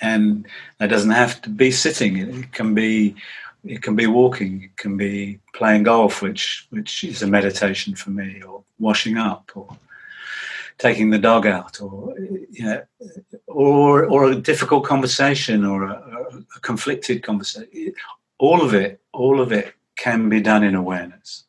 [0.01, 0.47] and
[0.79, 2.17] that doesn't have to be sitting.
[2.17, 3.15] It can be
[3.65, 4.63] it can be walking.
[4.63, 9.51] It can be playing golf which which is a meditation for me or washing up
[9.55, 9.77] or
[10.79, 12.15] taking the dog out or
[12.51, 12.83] you know
[13.47, 17.95] or or a difficult conversation or a, a conflicted conversation.
[18.39, 21.45] All of it all of it can be done in awareness.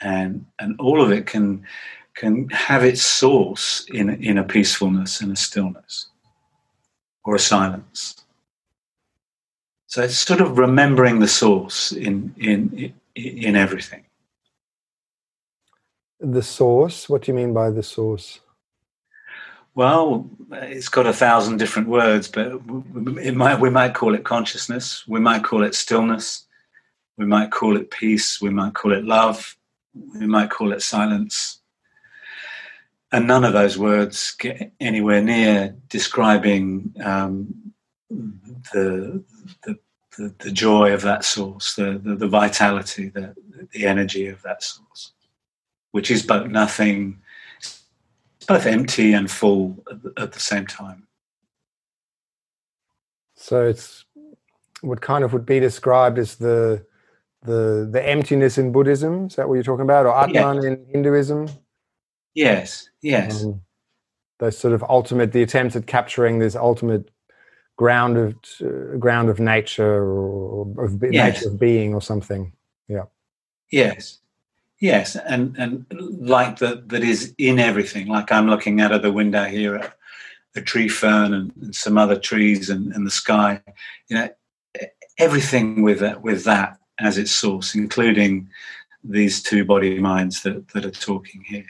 [0.00, 1.64] And and all of it can
[2.14, 6.08] can have its source in in a peacefulness and a stillness
[7.24, 8.24] or a silence.
[9.86, 14.04] So it's sort of remembering the source in in in everything.
[16.20, 17.08] The source.
[17.08, 18.40] What do you mean by the source?
[19.76, 22.60] Well, it's got a thousand different words, but
[23.20, 25.06] it might we might call it consciousness.
[25.06, 26.46] We might call it stillness.
[27.16, 28.40] We might call it peace.
[28.40, 29.56] We might call it love.
[29.94, 31.60] We might call it silence
[33.14, 37.72] and none of those words get anywhere near describing um,
[38.10, 39.22] the,
[39.62, 39.78] the,
[40.18, 43.32] the, the joy of that source, the, the, the vitality, the,
[43.70, 45.12] the energy of that source,
[45.92, 47.20] which is both nothing,
[48.48, 51.06] both empty and full at the, at the same time.
[53.36, 54.04] So it's
[54.80, 56.84] what kind of would be described as the
[57.42, 59.26] the the emptiness in Buddhism.
[59.26, 60.70] Is that what you're talking about, or Atman yeah.
[60.70, 61.48] in Hinduism?
[62.34, 63.44] Yes, yes.
[63.44, 63.60] Um,
[64.38, 67.10] those sort of ultimate, the attempts at capturing this ultimate
[67.76, 71.36] ground of uh, ground of nature or of yes.
[71.36, 72.52] nature of being or something.
[72.88, 73.04] Yeah.
[73.70, 74.18] Yes.
[74.80, 75.86] Yes, and and
[76.20, 78.08] like that that is in everything.
[78.08, 79.94] Like I'm looking out of the window here at
[80.56, 83.62] a tree fern and, and some other trees and, and the sky.
[84.08, 84.28] You know,
[85.18, 88.48] everything with that with that as its source, including
[89.02, 91.66] these two body minds that, that are talking here.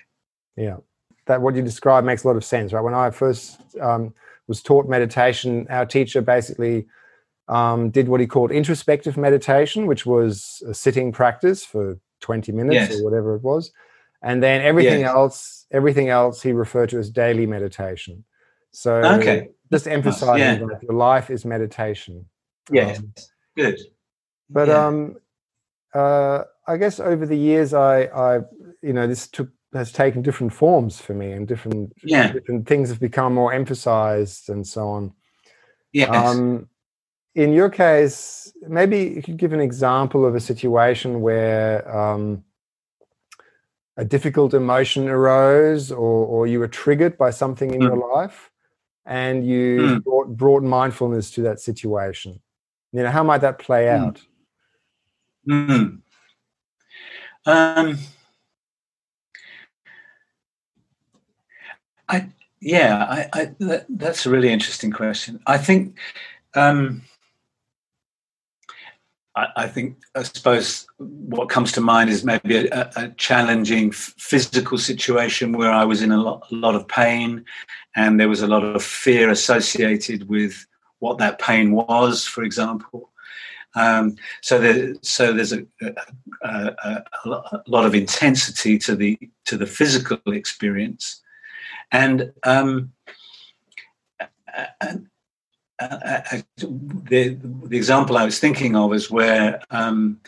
[0.57, 0.77] Yeah.
[1.27, 2.83] that what you described makes a lot of sense, right?
[2.83, 4.15] When I first um,
[4.47, 6.87] was taught meditation, our teacher basically
[7.49, 12.75] um, did what he called introspective meditation, which was a sitting practice for 20 minutes
[12.75, 13.01] yes.
[13.01, 13.73] or whatever it was.
[14.23, 15.11] And then everything yes.
[15.11, 18.25] else, everything else he referred to as daily meditation.
[18.71, 19.51] So okay.
[19.71, 20.55] just emphasizing yeah.
[20.57, 22.27] that your life is meditation.
[22.71, 22.99] Yes.
[22.99, 23.13] Um,
[23.57, 23.79] Good.
[24.51, 24.87] But yeah.
[24.87, 25.17] um
[25.95, 28.41] uh I guess over the years I I
[28.83, 32.33] you know this took has taken different forms for me and different yeah.
[32.33, 35.13] different things have become more emphasized and so on.
[35.93, 36.11] Yes.
[36.11, 36.69] Um,
[37.35, 42.45] in your case, maybe you could give an example of a situation where um,
[43.97, 47.89] a difficult emotion arose or, or you were triggered by something in mm.
[47.89, 48.51] your life
[49.05, 50.05] and you mm.
[50.05, 52.41] brought, brought mindfulness to that situation.
[52.93, 54.07] You know, how might that play mm.
[54.07, 54.23] out?
[55.49, 56.01] Mm.
[57.47, 57.99] Um,
[62.09, 62.29] I
[62.61, 65.41] yeah, I, I that, that's a really interesting question.
[65.47, 65.99] I think
[66.55, 67.03] um,
[69.37, 75.53] I, think I suppose what comes to mind is maybe a, a challenging physical situation
[75.53, 77.45] where I was in a lot, a lot of pain,
[77.97, 80.65] and there was a lot of fear associated with
[81.01, 83.11] what that pain was, for example.
[83.75, 85.67] Um, so, there, so there's a,
[86.43, 91.23] a, a, lot of intensity to the to the physical experience,
[91.93, 92.93] and um,
[94.81, 95.09] and,
[95.79, 96.21] uh,
[96.57, 100.21] the, the example I was thinking of is where um,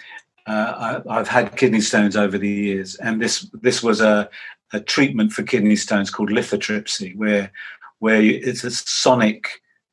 [0.46, 4.28] uh, I, have had kidney stones over the years, and this this was a,
[4.72, 7.50] a treatment for kidney stones called lithotripsy, where
[7.98, 9.48] where it's a sonic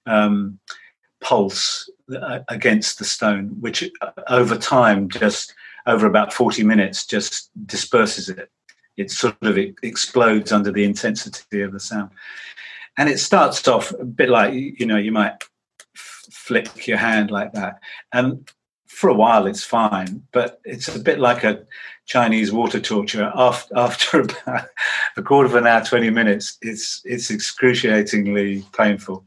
[0.06, 0.60] um,
[1.22, 5.54] pulse uh, against the stone, which uh, over time, just
[5.88, 8.50] over about forty minutes, just disperses it.
[8.98, 12.12] It sort of explodes under the intensity of the sound.
[12.98, 15.44] And it starts off a bit like you know you might
[15.96, 17.80] flick your hand like that.
[18.12, 18.50] And
[18.88, 21.66] for a while it's fine but it's a bit like a
[22.06, 23.32] chinese water torture.
[23.36, 24.68] After, after about
[25.18, 29.26] a quarter of an hour 20 minutes it's it's excruciatingly painful.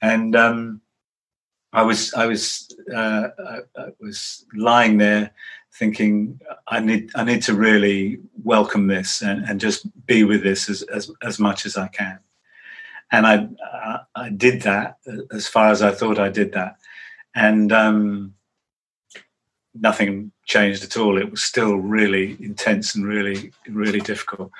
[0.00, 0.80] And um,
[1.72, 5.32] i was i was uh, I, I was lying there
[5.72, 10.68] thinking I need I need to really welcome this and, and just be with this
[10.68, 12.18] as, as as much as I can
[13.12, 13.48] and I
[14.14, 14.98] I did that
[15.32, 16.76] as far as I thought I did that,
[17.34, 18.34] and um,
[19.74, 21.18] nothing changed at all.
[21.18, 24.50] It was still really intense and really really difficult.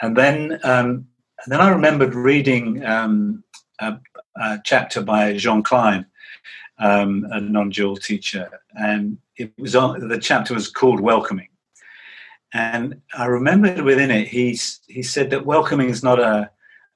[0.00, 1.06] And then um,
[1.44, 3.42] and then I remembered reading um,
[3.80, 3.98] a,
[4.36, 6.06] a, chapter by Jean Klein,
[6.78, 11.48] um, a non-dual teacher, and it was on the chapter was called Welcoming.
[12.54, 16.50] And I remembered within it, he he said that welcoming is not a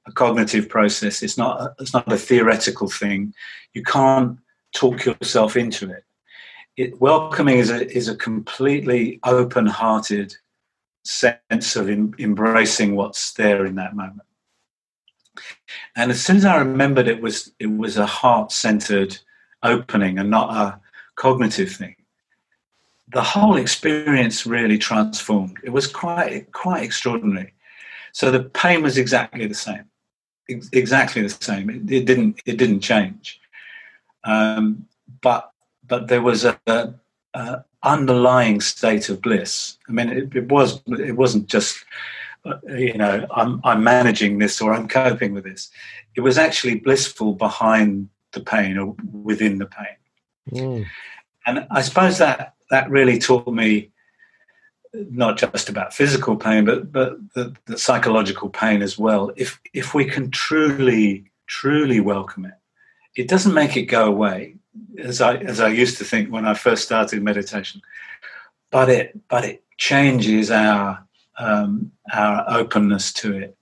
[0.06, 1.22] a cognitive process.
[1.22, 3.34] It's not a, it's not a theoretical thing.
[3.72, 4.38] You can't
[4.72, 6.04] talk yourself into it.
[6.76, 10.34] it welcoming is a is a completely open-hearted
[11.04, 14.22] sense of in, embracing what's there in that moment.
[15.94, 19.18] And as soon as I remembered it was it was a heart-centered
[19.62, 20.80] opening and not a
[21.16, 21.96] cognitive thing,
[23.08, 25.58] the whole experience really transformed.
[25.64, 27.54] It was quite quite extraordinary.
[28.12, 29.84] So the pain was exactly the same
[30.48, 31.70] ex- exactly the same.
[31.70, 33.40] It, it, didn't it didn't change,
[34.24, 34.86] um,
[35.20, 35.50] but
[35.86, 36.94] but there was a, a,
[37.34, 39.78] a, underlying state of bliss.
[39.88, 41.84] I mean, it, it was it wasn't just
[42.44, 45.70] uh, you know I'm I'm managing this or I'm coping with this.
[46.14, 49.96] It was actually blissful behind the pain or within the pain.
[50.52, 50.86] Mm.
[51.46, 53.90] And I suppose that that really taught me
[55.10, 59.32] not just about physical pain, but but the, the, psychological pain as well.
[59.36, 62.54] If if we can truly truly welcome it,
[63.16, 64.56] it doesn't make it go away,
[64.98, 67.80] as I as I used to think when I first started meditation.
[68.70, 71.04] But it but it changes our
[71.38, 73.56] um, our openness to it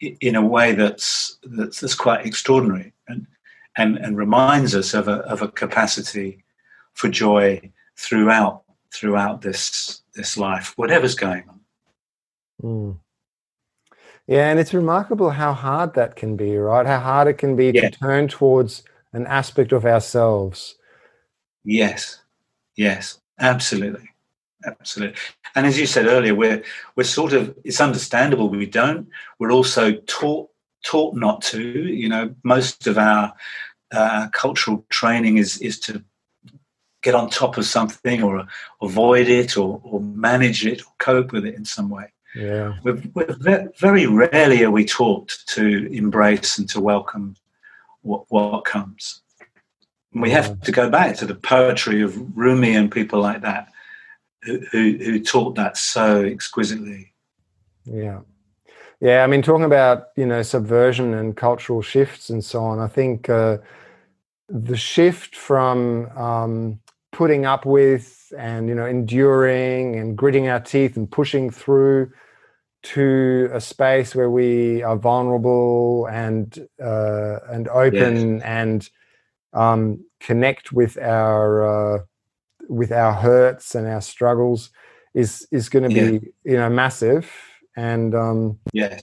[0.00, 2.93] in a way that's that's, that's quite extraordinary
[3.76, 6.44] and and reminds us of a of a capacity
[6.92, 7.60] for joy
[7.96, 8.62] throughout
[8.92, 11.60] throughout this this life, whatever's going on.
[12.62, 12.98] Mm.
[14.26, 16.86] Yeah, and it's remarkable how hard that can be, right?
[16.86, 17.90] How hard it can be yeah.
[17.90, 20.76] to turn towards an aspect of ourselves.
[21.64, 22.20] Yes,
[22.76, 24.08] yes, absolutely,
[24.64, 25.18] absolutely.
[25.54, 26.62] And as you said earlier, we're
[26.96, 29.08] we're sort of it's understandable we don't.
[29.38, 30.50] We're also taught
[30.84, 31.60] taught not to.
[31.60, 33.32] You know, most of our
[33.92, 36.04] uh, cultural training is is to
[37.02, 38.46] get on top of something or
[38.80, 42.10] avoid it or, or manage it or cope with it in some way.
[42.34, 42.78] Yeah.
[42.82, 47.36] We're, we're very rarely are we taught to embrace and to welcome
[48.00, 49.22] what, what comes.
[50.12, 53.68] And we have to go back to the poetry of Rumi and people like that
[54.42, 57.12] who, who, who taught that so exquisitely.
[57.84, 58.20] Yeah.
[59.00, 62.88] Yeah, I mean, talking about you know subversion and cultural shifts and so on, I
[62.88, 63.58] think uh,
[64.48, 66.80] the shift from um,
[67.12, 72.10] putting up with and you know enduring and gritting our teeth and pushing through
[72.82, 78.42] to a space where we are vulnerable and uh, and open yes.
[78.44, 78.90] and
[79.54, 81.98] um, connect with our uh,
[82.68, 84.70] with our hurts and our struggles
[85.14, 86.10] is is going to yeah.
[86.10, 87.30] be you know massive
[87.76, 89.00] and um, yeah.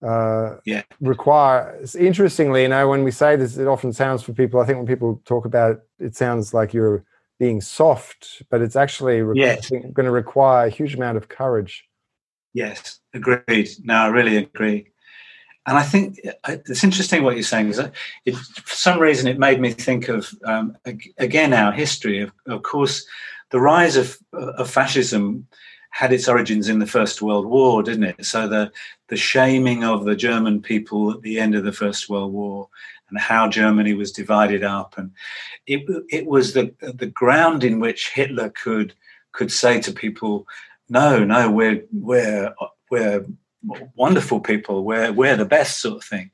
[0.00, 0.82] Uh, yeah.
[1.00, 4.76] requires interestingly you know when we say this it often sounds for people i think
[4.76, 7.04] when people talk about it it sounds like you're
[7.40, 9.70] being soft but it's actually re- yes.
[9.70, 11.88] going to require a huge amount of courage
[12.54, 14.86] yes agreed no i really agree
[15.66, 17.80] and i think it's interesting what you're saying is
[18.24, 20.76] it, for some reason it made me think of um,
[21.18, 23.04] again our history of, of course
[23.50, 25.44] the rise of, of fascism
[25.98, 28.24] had its origins in the First World War, didn't it?
[28.24, 28.70] So the
[29.08, 32.68] the shaming of the German people at the end of the First World War
[33.08, 35.10] and how Germany was divided up, and
[35.66, 38.94] it it was the the ground in which Hitler could
[39.32, 40.46] could say to people,
[40.88, 42.54] "No, no, we're we're
[42.92, 43.26] we're
[43.96, 44.84] wonderful people.
[44.84, 46.30] We're we're the best," sort of thing,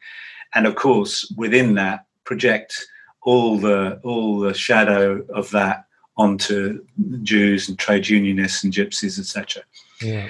[0.54, 2.86] and of course within that project
[3.22, 5.86] all the all the shadow of that
[6.16, 6.84] onto
[7.22, 9.62] Jews and trade unionists and gypsies, etc.
[10.00, 10.28] Yeah.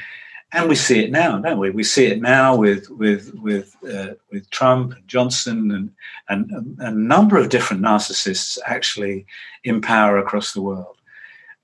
[0.52, 1.70] And we see it now, don't we?
[1.70, 5.90] We see it now with with with uh, with Trump and Johnson and,
[6.28, 9.26] and, and a number of different narcissists actually
[9.64, 10.96] in power across the world.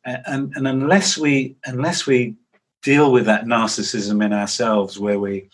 [0.04, 2.34] And, and unless we unless we
[2.82, 5.48] deal with that narcissism in ourselves, where we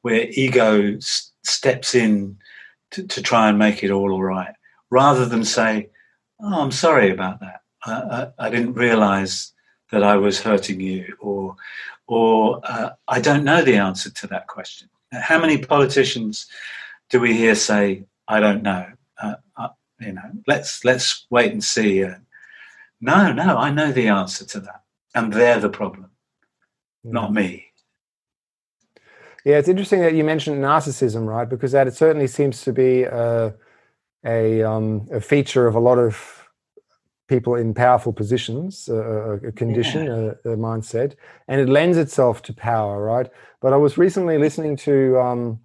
[0.00, 2.36] where ego s- steps in
[2.90, 4.54] to, to try and make it all all right,
[4.90, 5.90] rather than say,
[6.40, 9.52] "Oh, I'm sorry about that." I, I, didn't realize
[9.90, 11.56] that I was hurting you, or,
[12.06, 14.88] or uh, I don't know the answer to that question.
[15.12, 16.46] How many politicians
[17.10, 18.86] do we hear say, "I don't know"?
[19.20, 19.68] Uh, uh,
[20.00, 22.04] you know, let's let's wait and see.
[23.00, 24.82] No, no, I know the answer to that,
[25.14, 26.10] and they're the problem,
[27.02, 27.12] yeah.
[27.12, 27.66] not me.
[29.44, 31.48] Yeah, it's interesting that you mentioned narcissism, right?
[31.48, 33.54] Because that it certainly seems to be a
[34.24, 36.41] a, um, a feature of a lot of
[37.28, 40.50] people in powerful positions, uh, a condition, yeah.
[40.50, 41.14] a, a, mindset,
[41.48, 43.30] and it lends itself to power, right?
[43.60, 45.60] But I was recently listening to um,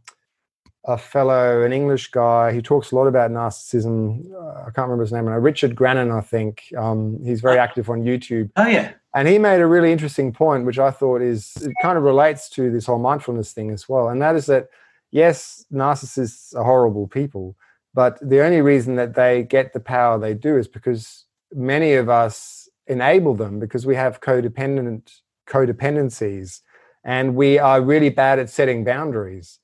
[0.87, 4.31] a fellow, an English guy, he talks a lot about narcissism.
[4.33, 6.63] Uh, I can't remember his name now, Richard Grannon, I think.
[6.77, 8.49] Um, he's very active on YouTube.
[8.55, 8.93] Oh, yeah.
[9.13, 12.49] And he made a really interesting point, which I thought is, it kind of relates
[12.51, 14.07] to this whole mindfulness thing as well.
[14.07, 14.69] And that is that,
[15.11, 17.57] yes, narcissists are horrible people,
[17.93, 22.09] but the only reason that they get the power they do is because many of
[22.09, 26.61] us enable them because we have codependent codependencies
[27.03, 29.59] and we are really bad at setting boundaries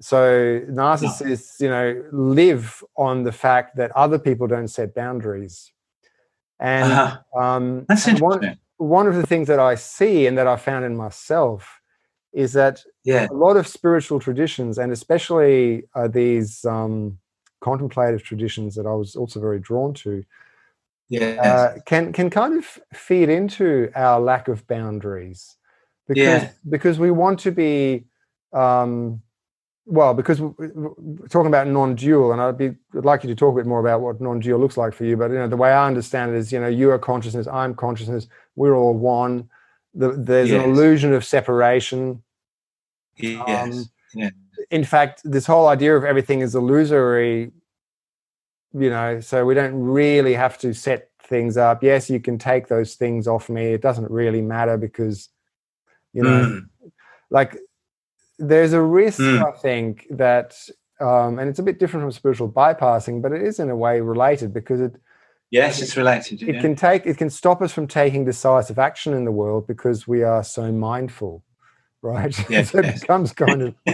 [0.00, 5.72] so narcissists you know live on the fact that other people don't set boundaries
[6.60, 7.40] and uh-huh.
[7.40, 8.58] um, that's and interesting.
[8.78, 11.80] One, one of the things that i see and that i found in myself
[12.32, 13.26] is that yeah.
[13.30, 17.18] a lot of spiritual traditions and especially uh, these um,
[17.60, 20.22] contemplative traditions that i was also very drawn to
[21.08, 21.38] yes.
[21.38, 25.56] uh, can can kind of feed into our lack of boundaries
[26.06, 26.50] because yeah.
[26.68, 28.04] because we want to be
[28.52, 29.20] um,
[29.86, 33.56] well because we're talking about non-dual and I'd be I'd like you to talk a
[33.56, 35.86] bit more about what non-dual looks like for you but you know the way I
[35.86, 39.48] understand it is you know you are consciousness I'm consciousness we're all one
[39.94, 40.62] the, there's yes.
[40.62, 42.22] an illusion of separation
[43.16, 43.48] yes.
[43.48, 43.84] Um,
[44.14, 44.30] yeah.
[44.70, 47.50] in fact this whole idea of everything is illusory
[48.74, 52.68] you know so we don't really have to set things up yes you can take
[52.68, 55.28] those things off me it doesn't really matter because
[56.12, 56.90] you know mm.
[57.30, 57.56] like
[58.38, 59.44] there's a risk mm.
[59.44, 60.54] i think that
[61.00, 64.00] um, and it's a bit different from spiritual bypassing but it is in a way
[64.00, 64.96] related because it
[65.50, 66.60] yes it's related it yeah.
[66.60, 70.22] can take it can stop us from taking decisive action in the world because we
[70.22, 71.42] are so mindful
[72.02, 73.00] right yes, so it yes.
[73.00, 73.74] becomes kind of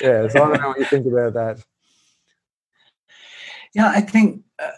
[0.00, 1.62] yeah so i don't know what you think about that
[3.74, 4.70] yeah, I think uh,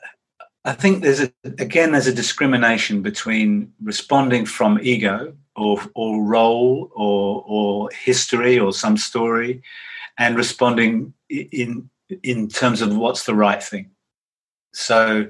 [0.65, 6.91] I think there's a again there's a discrimination between responding from ego or or role
[6.95, 9.63] or or history or some story,
[10.19, 11.89] and responding in
[12.23, 13.91] in terms of what's the right thing.
[14.73, 15.29] So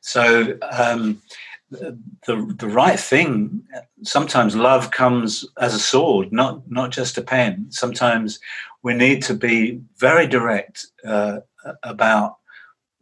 [0.00, 1.22] so um,
[1.70, 3.62] the, the right thing.
[4.02, 7.66] Sometimes love comes as a sword, not not just a pen.
[7.70, 8.38] Sometimes
[8.82, 11.40] we need to be very direct uh,
[11.82, 12.36] about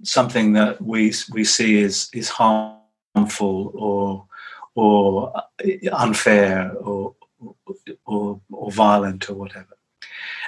[0.03, 4.27] something that we we see is is harmful or
[4.75, 5.33] or
[5.93, 7.15] unfair or
[8.07, 9.77] or, or violent or whatever.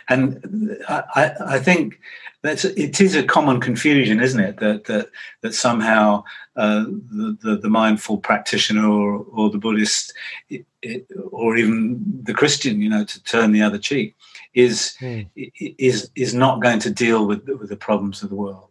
[0.08, 1.98] And I, I think
[2.42, 4.58] that's it is a common confusion, isn't it?
[4.58, 5.08] That that
[5.40, 6.24] that somehow
[6.56, 10.12] uh, the, the, the mindful practitioner or, or the Buddhist
[10.50, 14.14] it, it, or even the Christian, you know, to turn the other cheek,
[14.52, 15.26] is mm.
[15.34, 18.68] is is not going to deal with with the problems of the world.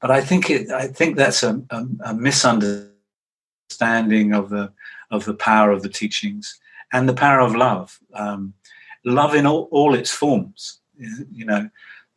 [0.00, 4.72] But I think it I think that's a, a, a misunderstanding of the
[5.10, 6.58] of the power of the teachings
[6.92, 7.98] and the power of love.
[8.14, 8.54] Um,
[9.04, 10.80] love in all, all its forms.
[10.98, 11.68] You know,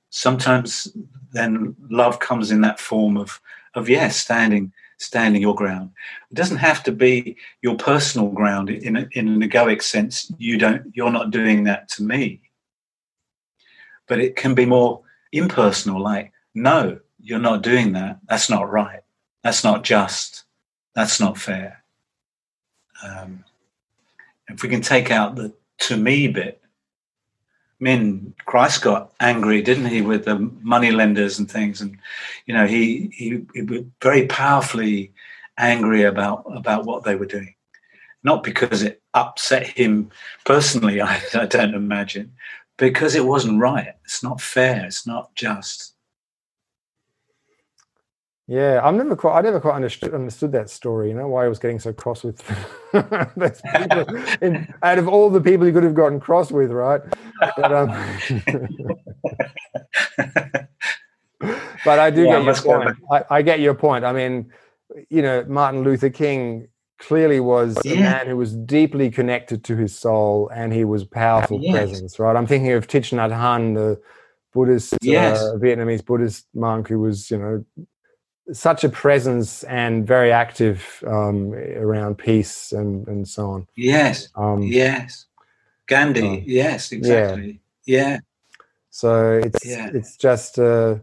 [0.09, 0.87] sometimes
[1.31, 3.41] then love comes in that form of
[3.75, 5.91] of yes, standing standing your ground.
[6.29, 10.31] It doesn't have to be your personal ground in a, in an egoic sense.
[10.37, 10.91] You don't.
[10.93, 12.41] You're not doing that to me.
[14.07, 15.01] But it can be more
[15.31, 16.01] impersonal.
[16.01, 18.19] Like, no, you're not doing that.
[18.27, 19.01] That's not right.
[19.43, 20.43] That's not just.
[20.95, 21.83] That's not fair.
[23.03, 23.45] Um,
[24.49, 26.61] if we can take out the to me bit,
[27.79, 31.97] I mean, Christ got angry, didn't he, with the money lenders and things, and
[32.45, 35.13] you know, he he, he was very powerfully
[35.57, 37.53] angry about about what they were doing,
[38.23, 40.09] not because it upset him
[40.45, 40.99] personally.
[41.01, 42.33] I, I don't imagine,
[42.77, 43.93] because it wasn't right.
[44.03, 44.85] It's not fair.
[44.85, 45.93] It's not just.
[48.49, 51.09] Yeah, I've never quite, I never quite understood understood that story.
[51.09, 52.41] You know why he was getting so cross with
[54.41, 56.99] in, out of all the people he could have gotten cross with, right?
[57.55, 57.89] But, um,
[61.85, 62.97] but I do yeah, get your point.
[63.11, 64.03] I, I, get your point.
[64.03, 64.51] I mean,
[65.11, 67.93] you know, Martin Luther King clearly was yeah.
[67.93, 71.71] a man who was deeply connected to his soul, and he was powerful yes.
[71.71, 72.35] presence, right?
[72.35, 74.01] I'm thinking of Thich Nhat Hanh, the
[74.53, 75.39] Buddhist, yes.
[75.39, 77.63] uh, Vietnamese Buddhist monk who was, you know,
[78.51, 83.67] such a presence and very active um, around peace and, and so on.
[83.75, 84.29] Yes.
[84.35, 85.25] Um, yes.
[85.87, 86.43] Gandhi.
[86.45, 87.59] Yes, exactly.
[87.85, 88.09] Yeah.
[88.11, 88.19] yeah.
[88.89, 89.89] So it's yeah.
[89.93, 90.95] it's just uh,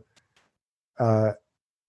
[0.98, 1.32] uh,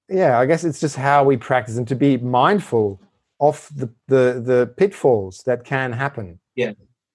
[0.09, 2.99] yeah, I guess it's just how we practice and to be mindful
[3.39, 6.39] of the the, the pitfalls that can happen.
[6.55, 6.73] Yeah.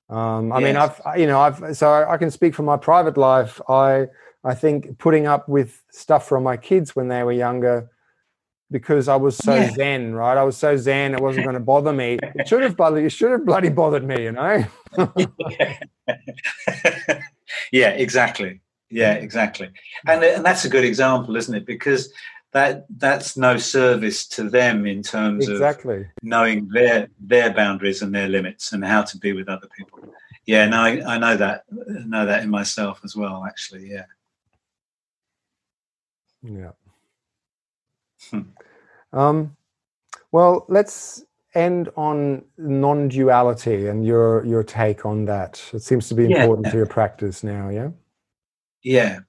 [0.09, 0.65] Um, I yes.
[0.65, 3.61] mean, I've you know I've so I can speak from my private life.
[3.69, 4.09] I
[4.45, 7.89] I think putting up with stuff from my kids when they were younger
[8.73, 9.71] because I was so yeah.
[9.71, 10.37] zen, right?
[10.37, 12.19] I was so zen, it wasn't going to bother me.
[12.35, 14.65] It should have bloody, it should have bloody bothered me, you know.
[17.73, 17.91] yeah.
[17.91, 18.61] exactly.
[18.91, 19.71] Yeah, exactly.
[20.07, 21.65] And and that's a good example, isn't it?
[21.65, 22.13] Because
[22.53, 26.01] that that's no service to them in terms exactly.
[26.01, 30.01] of knowing their their boundaries and their limits and how to be with other people.
[30.45, 33.45] Yeah, no, I, I know that I know that in myself as well.
[33.47, 34.05] Actually, yeah.
[36.43, 36.73] Yeah.
[38.31, 38.41] Hmm.
[39.13, 39.57] Um,
[40.31, 45.63] well, let's end on non-duality and your your take on that.
[45.73, 46.71] It seems to be important yeah.
[46.71, 47.69] to your practice now.
[47.69, 47.91] Yeah.
[48.83, 49.21] Yeah.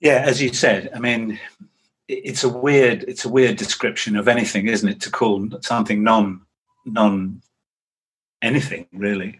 [0.00, 1.38] Yeah, as you said, I mean,
[2.08, 5.00] it's a weird it's a weird description of anything, isn't it?
[5.02, 6.42] To call something non
[6.84, 7.42] non
[8.42, 9.38] anything really.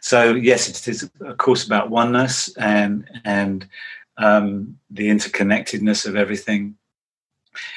[0.00, 3.68] So yes, it is of course about oneness and and
[4.16, 6.76] um, the interconnectedness of everything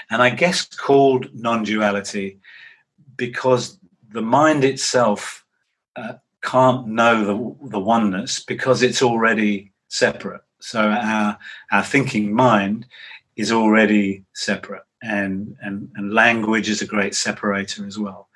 [0.09, 2.39] and I guess called non duality
[3.17, 3.79] because
[4.09, 5.45] the mind itself
[5.95, 10.41] uh, can't know the, the oneness because it's already separate.
[10.59, 11.38] So our,
[11.71, 12.86] our thinking mind
[13.36, 18.29] is already separate, and, and, and language is a great separator as well.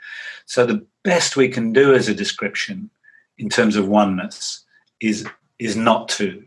[0.46, 2.90] So the best we can do as a description
[3.38, 4.64] in terms of oneness
[5.02, 5.26] is
[5.58, 6.44] is not to,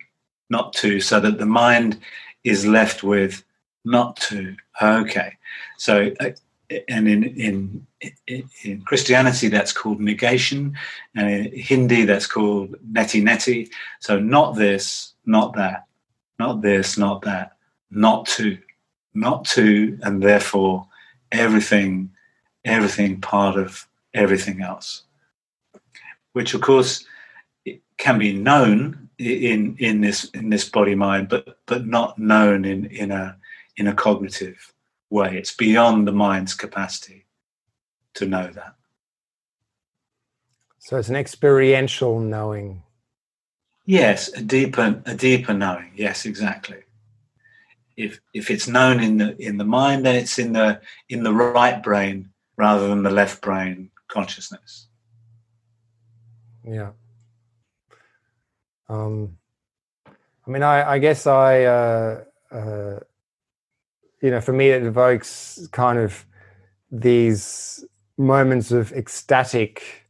[0.50, 1.98] not to, so that the mind
[2.44, 3.42] is left with
[3.88, 4.56] not to.
[4.80, 5.36] Okay,
[5.76, 6.30] so uh,
[6.88, 7.86] and in in
[8.64, 10.76] in Christianity that's called negation,
[11.14, 13.70] and in Hindi that's called neti neti.
[14.00, 15.86] So not this, not that,
[16.38, 17.56] not this, not that,
[17.90, 18.58] not to,
[19.14, 20.86] not to, and therefore
[21.32, 22.10] everything,
[22.64, 25.04] everything part of everything else,
[26.34, 27.04] which of course
[27.96, 32.86] can be known in in this in this body mind, but but not known in
[32.86, 33.36] in a
[33.78, 34.74] in a cognitive
[35.08, 35.38] way.
[35.38, 37.24] It's beyond the mind's capacity
[38.14, 38.74] to know that.
[40.78, 42.82] So it's an experiential knowing.
[43.86, 45.92] Yes, a deeper a deeper knowing.
[45.94, 46.82] Yes, exactly.
[47.96, 51.32] If if it's known in the in the mind, then it's in the in the
[51.32, 54.88] right brain rather than the left brain consciousness.
[56.64, 56.90] Yeah.
[58.88, 59.38] Um,
[60.46, 63.00] I mean, I, I guess I, uh, uh,
[64.22, 66.24] you know, for me, it evokes kind of
[66.90, 67.84] these
[68.16, 70.08] moments of ecstatic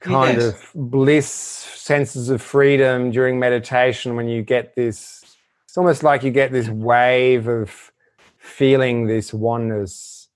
[0.00, 0.54] kind yes.
[0.54, 5.24] of bliss, senses of freedom during meditation when you get this,
[5.64, 7.92] it's almost like you get this wave of
[8.38, 10.28] feeling this oneness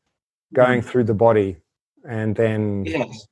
[0.53, 0.85] going mm.
[0.85, 1.57] through the body.
[2.09, 2.85] And then.
[2.85, 3.27] Yes.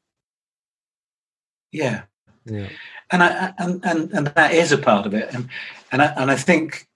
[1.72, 2.02] Yeah.
[2.46, 2.68] Yeah.
[3.10, 5.32] And I and, and and that is a part of it.
[5.34, 5.48] And
[5.92, 6.88] and I and I think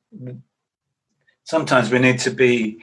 [1.44, 2.80] sometimes we need to be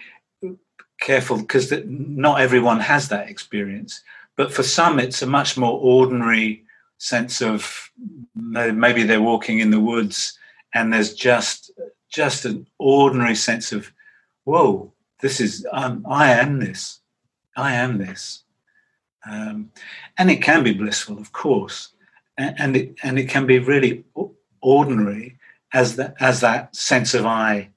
[1.01, 4.01] careful because not everyone has that experience.
[4.38, 6.64] But for some, it's a much more ordinary
[6.97, 7.91] sense of
[8.36, 10.38] maybe they're walking in the woods
[10.74, 11.72] and there's just
[12.09, 13.91] just an ordinary sense of,
[14.43, 14.91] whoa,
[15.22, 16.99] this is um, I am this,
[17.55, 18.43] I am this,
[19.30, 19.72] um,
[20.18, 21.89] and it can be blissful, of course,
[22.38, 24.03] and, and it and it can be really
[24.62, 25.38] ordinary
[25.74, 27.71] as that as that sense of I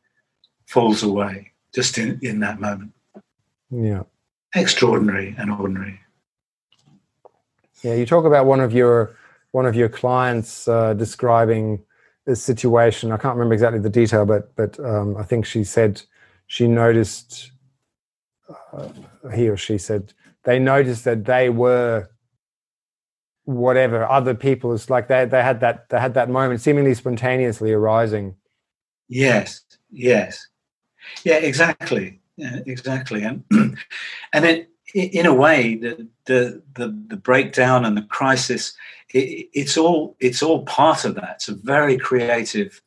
[0.74, 2.92] falls away just in, in that moment.
[3.70, 4.02] Yeah.
[4.56, 6.00] Extraordinary and ordinary.
[7.82, 9.16] Yeah, you talk about one of your
[9.52, 11.80] one of your clients uh, describing
[12.26, 13.12] this situation.
[13.12, 16.02] I can't remember exactly the detail, but but um, I think she said
[16.48, 17.52] she noticed
[18.72, 18.88] uh,
[19.32, 20.12] he or she said
[20.42, 22.08] they noticed that they were
[23.44, 24.74] whatever other people.
[24.74, 28.34] It's like they they had that they had that moment seemingly spontaneously arising.
[29.08, 29.60] Yes,
[29.90, 30.46] yes,
[31.24, 33.44] yeah, exactly, yeah, exactly, and
[34.32, 38.74] and it in a way, the the the, the breakdown and the crisis,
[39.10, 41.34] it, it's all it's all part of that.
[41.36, 42.80] It's a very creative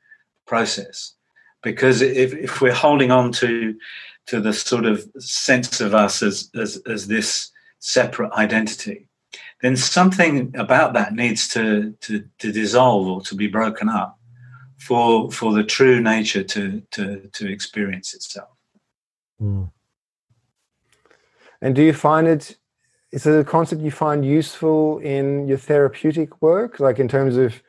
[0.45, 1.13] process
[1.61, 3.75] because if if we're holding on to
[4.27, 9.09] to the sort of sense of us as as, as this separate identity,
[9.61, 14.16] then something about that needs to, to to dissolve or to be broken up
[14.77, 18.49] for for the true nature to to to experience itself.
[19.41, 19.71] Mm.
[21.61, 22.57] And do you find it,
[23.11, 27.61] is it a concept you find useful in your therapeutic work, like in terms of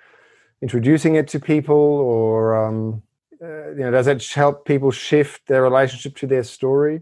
[0.61, 3.03] introducing it to people or, um,
[3.43, 7.01] uh, you know, does it help people shift their relationship to their story?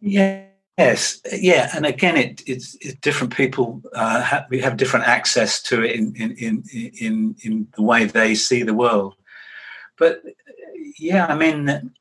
[0.00, 0.44] Yeah.
[0.80, 3.82] Yes, yeah, and again, it, it's, different people.
[3.94, 6.64] Uh, have, we have different access to it in, in in
[6.98, 9.14] in in the way they see the world.
[9.98, 10.22] But
[10.98, 11.92] yeah, I mean,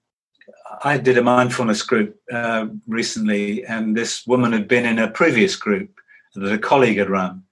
[0.86, 5.58] I did a mindfulness group uh, recently, and this woman had been in a previous
[5.58, 5.92] group
[6.36, 7.44] that a colleague had run.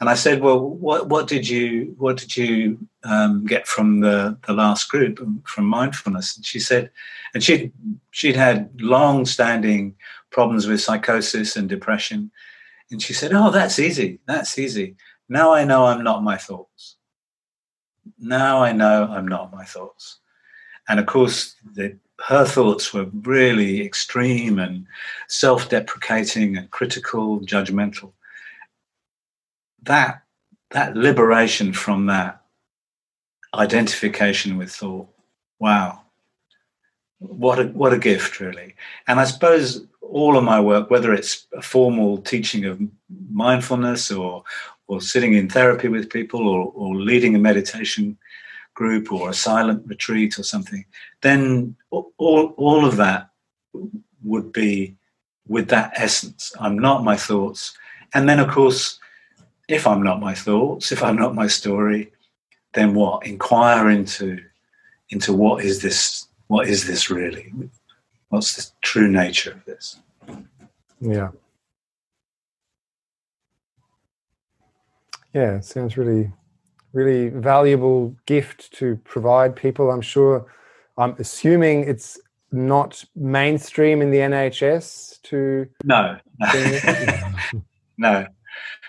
[0.00, 4.36] And I said, "Well, what, what did you what did you um, get from the,
[4.48, 6.90] the last group um, from mindfulness?" And she said,
[7.34, 7.70] and she
[8.10, 9.94] she'd had long standing
[10.32, 12.30] problems with psychosis and depression,
[12.90, 14.18] and she said, "Oh, that's easy.
[14.26, 14.96] That's easy.
[15.28, 16.96] Now I know I'm not my thoughts.
[18.18, 20.18] Now I know I'm not my thoughts."
[20.88, 21.96] And of course, the
[22.28, 24.86] her thoughts were really extreme and
[25.28, 28.12] self deprecating and critical, judgmental.
[29.82, 30.22] That,
[30.70, 32.42] that liberation from that
[33.54, 35.08] identification with thought,
[35.58, 36.02] wow,
[37.18, 38.76] what a, what a gift, really.
[39.08, 42.80] And I suppose all of my work, whether it's a formal teaching of
[43.30, 44.44] mindfulness or,
[44.86, 48.18] or sitting in therapy with people or, or leading a meditation
[48.74, 50.84] group or a silent retreat or something,
[51.22, 53.30] then all, all of that
[54.22, 54.94] would be
[55.48, 56.52] with that essence.
[56.60, 57.76] I'm not my thoughts.
[58.14, 58.98] And then, of course,
[59.68, 62.12] if I'm not my thoughts, if I'm not my story,
[62.74, 63.26] then what?
[63.26, 64.38] Inquire into
[65.10, 66.28] into what is this?
[66.48, 67.52] What is this really?
[68.32, 70.00] What's the true nature of this?
[71.02, 71.28] Yeah.
[75.34, 76.32] Yeah, it sounds really
[76.94, 79.90] really valuable gift to provide people.
[79.90, 80.46] I'm sure,
[80.96, 82.18] I'm assuming it's
[82.50, 85.68] not mainstream in the NHS to.
[85.84, 86.16] No,
[87.98, 88.26] no.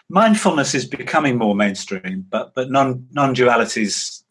[0.08, 4.24] Mindfulness is becoming more mainstream, but but non non duality's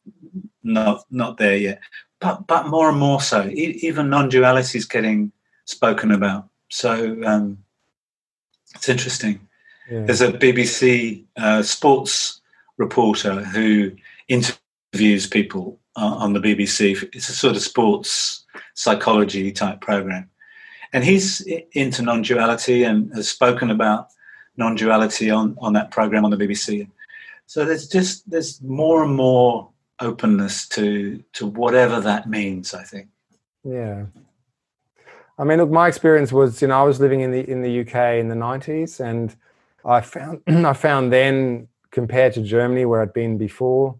[0.62, 1.80] not not there yet.
[2.22, 3.46] But but more and more so.
[3.48, 5.32] E- even non duality is getting
[5.64, 6.48] spoken about.
[6.68, 7.58] So um,
[8.74, 9.46] it's interesting.
[9.90, 10.04] Yeah.
[10.04, 12.40] There's a BBC uh, sports
[12.78, 13.92] reporter who
[14.28, 17.02] interviews people on the BBC.
[17.12, 18.44] It's a sort of sports
[18.74, 20.30] psychology type program.
[20.92, 21.40] And he's
[21.72, 24.08] into non duality and has spoken about
[24.56, 26.88] non duality on, on that program on the BBC.
[27.46, 29.68] So there's just there's more and more
[30.02, 33.08] openness to to whatever that means, I think.
[33.64, 34.06] Yeah.
[35.38, 37.80] I mean, look, my experience was, you know, I was living in the in the
[37.80, 39.34] UK in the '90s, and
[39.84, 43.98] I found I found then compared to Germany where I'd been before,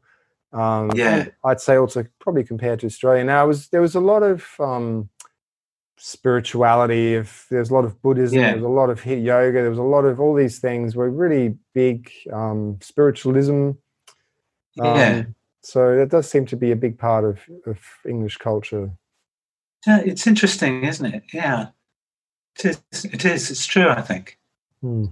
[0.53, 1.27] um, Yeah.
[1.45, 3.25] I'd say also probably compared to Australia.
[3.25, 5.09] Now, it was there was a lot of um,
[5.99, 7.15] spirituality.
[7.15, 8.47] If there's a lot of Buddhism, Yeah.
[8.49, 9.61] there was a lot of hit yoga.
[9.61, 13.73] There was a lot of all these things were really big um, spiritualism.
[14.75, 15.25] Yeah.
[15.63, 18.91] So that does seem to be a big part of, of English culture.
[19.87, 21.23] Yeah, it's interesting, isn't it?
[21.33, 21.69] Yeah,
[22.59, 23.05] it is.
[23.05, 23.51] It is.
[23.51, 23.89] It's true.
[23.89, 24.39] I think.
[24.81, 25.07] Hmm.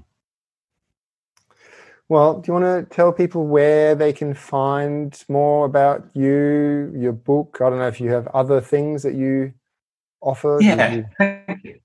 [2.09, 7.13] Well, do you want to tell people where they can find more about you, your
[7.13, 7.59] book?
[7.61, 9.53] I don't know if you have other things that you
[10.21, 10.59] offer.
[10.61, 10.93] Yeah.
[10.93, 11.79] you- Thank you.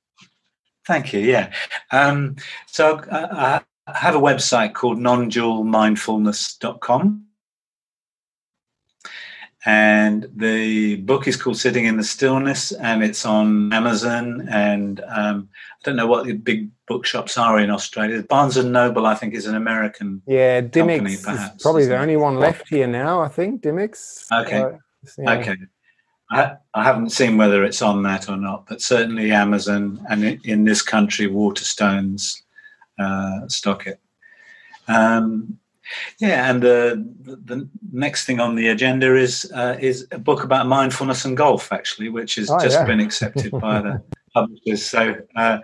[0.88, 1.20] Thank you.
[1.20, 1.54] Yeah.
[1.92, 7.22] Um, so uh, I have a website called nondualmindfulness.com.
[9.66, 14.48] And the book is called Sitting in the Stillness, and it's on Amazon.
[14.50, 18.22] And um, I don't know what the big bookshops are in Australia.
[18.22, 20.22] Barnes and Noble, I think, is an American.
[20.28, 23.22] Yeah, Company, Dymocks is perhaps, probably the only one left here now.
[23.22, 24.32] I think Dymocks.
[24.32, 24.62] Okay.
[24.62, 24.72] Uh,
[25.18, 25.34] yeah.
[25.34, 25.56] Okay.
[26.32, 30.42] I, I haven't seen whether it's on that or not, but certainly Amazon and in,
[30.44, 32.42] in this country, Waterstones
[33.00, 34.00] uh, stock it.
[34.88, 35.60] Um,
[36.20, 40.44] yeah, and the, the the next thing on the agenda is uh, is a book
[40.44, 42.86] about mindfulness and golf, actually, which has Oh, just yeah.
[42.86, 44.02] been accepted by the
[44.34, 44.86] publishers.
[44.86, 45.60] So uh,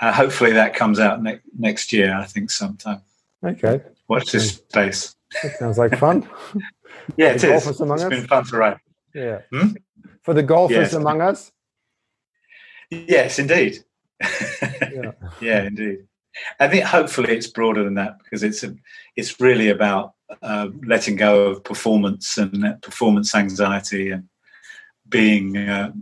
[0.00, 3.00] uh, hopefully that comes out ne- next year, I think, sometime.
[3.44, 5.14] Okay, Watch this space.
[5.42, 6.28] that sounds like fun.
[7.16, 7.42] Yeah, it is.
[7.44, 8.10] golfers among It's us?
[8.10, 8.76] been fun to write.
[9.14, 9.40] yeah.
[9.52, 9.68] Hmm?
[10.22, 10.92] For the golfers Yes.
[10.94, 11.52] among us.
[12.90, 13.78] Yes, indeed.
[14.60, 15.12] Yeah.
[15.40, 15.98] yeah, indeed.
[16.60, 18.74] I think hopefully it's broader than that because it's a,
[19.16, 24.28] it's really about uh, letting go of performance and performance anxiety and
[25.08, 25.56] being.
[25.56, 25.92] Uh,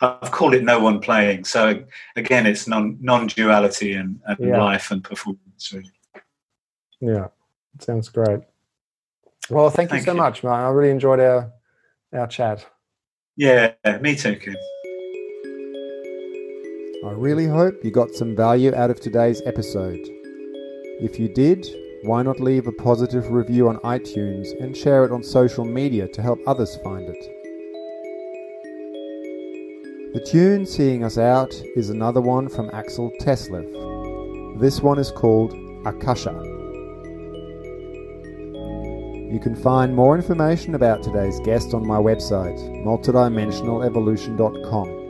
[0.00, 1.44] I've called it no one playing.
[1.44, 1.84] So
[2.14, 4.62] again, it's non non duality and, and Yeah.
[4.62, 5.72] life and performance.
[5.72, 5.90] Really.
[7.00, 7.28] Yeah,
[7.80, 8.40] sounds great.
[9.50, 10.18] Well, thank, you Thank so you.
[10.18, 10.52] much, man.
[10.52, 11.52] I really enjoyed our
[12.12, 12.66] our chat.
[13.36, 14.56] Yeah, me too, Kim.
[17.04, 20.00] I really hope you got some value out of today's episode.
[21.00, 21.64] If you did,
[22.02, 26.20] why not leave a positive review on iTunes and share it on social media to
[26.20, 27.24] help others find it?
[30.12, 34.58] The tune seeing us out is another one from Axel Teslev.
[34.58, 35.54] This one is called
[35.86, 36.34] Akasha.
[39.30, 45.07] You can find more information about today's guest on my website, multidimensionalevolution.com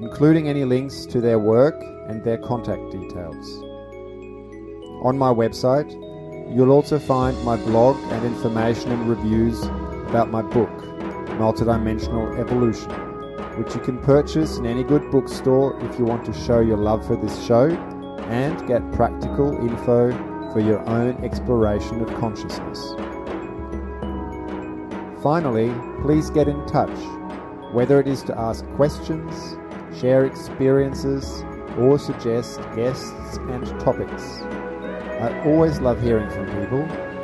[0.00, 1.74] including any links to their work
[2.08, 3.62] and their contact details.
[5.02, 5.90] On my website,
[6.54, 9.62] you'll also find my blog and information and reviews
[10.08, 10.70] about my book,
[11.38, 12.90] Multidimensional Evolution,
[13.58, 17.06] which you can purchase in any good bookstore if you want to show your love
[17.06, 17.68] for this show
[18.28, 20.10] and get practical info
[20.52, 22.94] for your own exploration of consciousness.
[25.22, 26.96] Finally, please get in touch,
[27.72, 29.56] whether it is to ask questions,
[30.00, 31.44] share experiences,
[31.78, 34.40] or suggest guests and topics.
[35.20, 36.82] I always love hearing from people,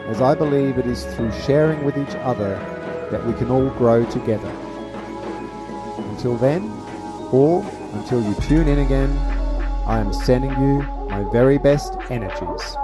[0.09, 2.57] as I believe it is through sharing with each other
[3.11, 4.51] that we can all grow together.
[6.11, 6.71] Until then,
[7.31, 9.11] or until you tune in again,
[9.87, 12.77] I am sending you my very best energies.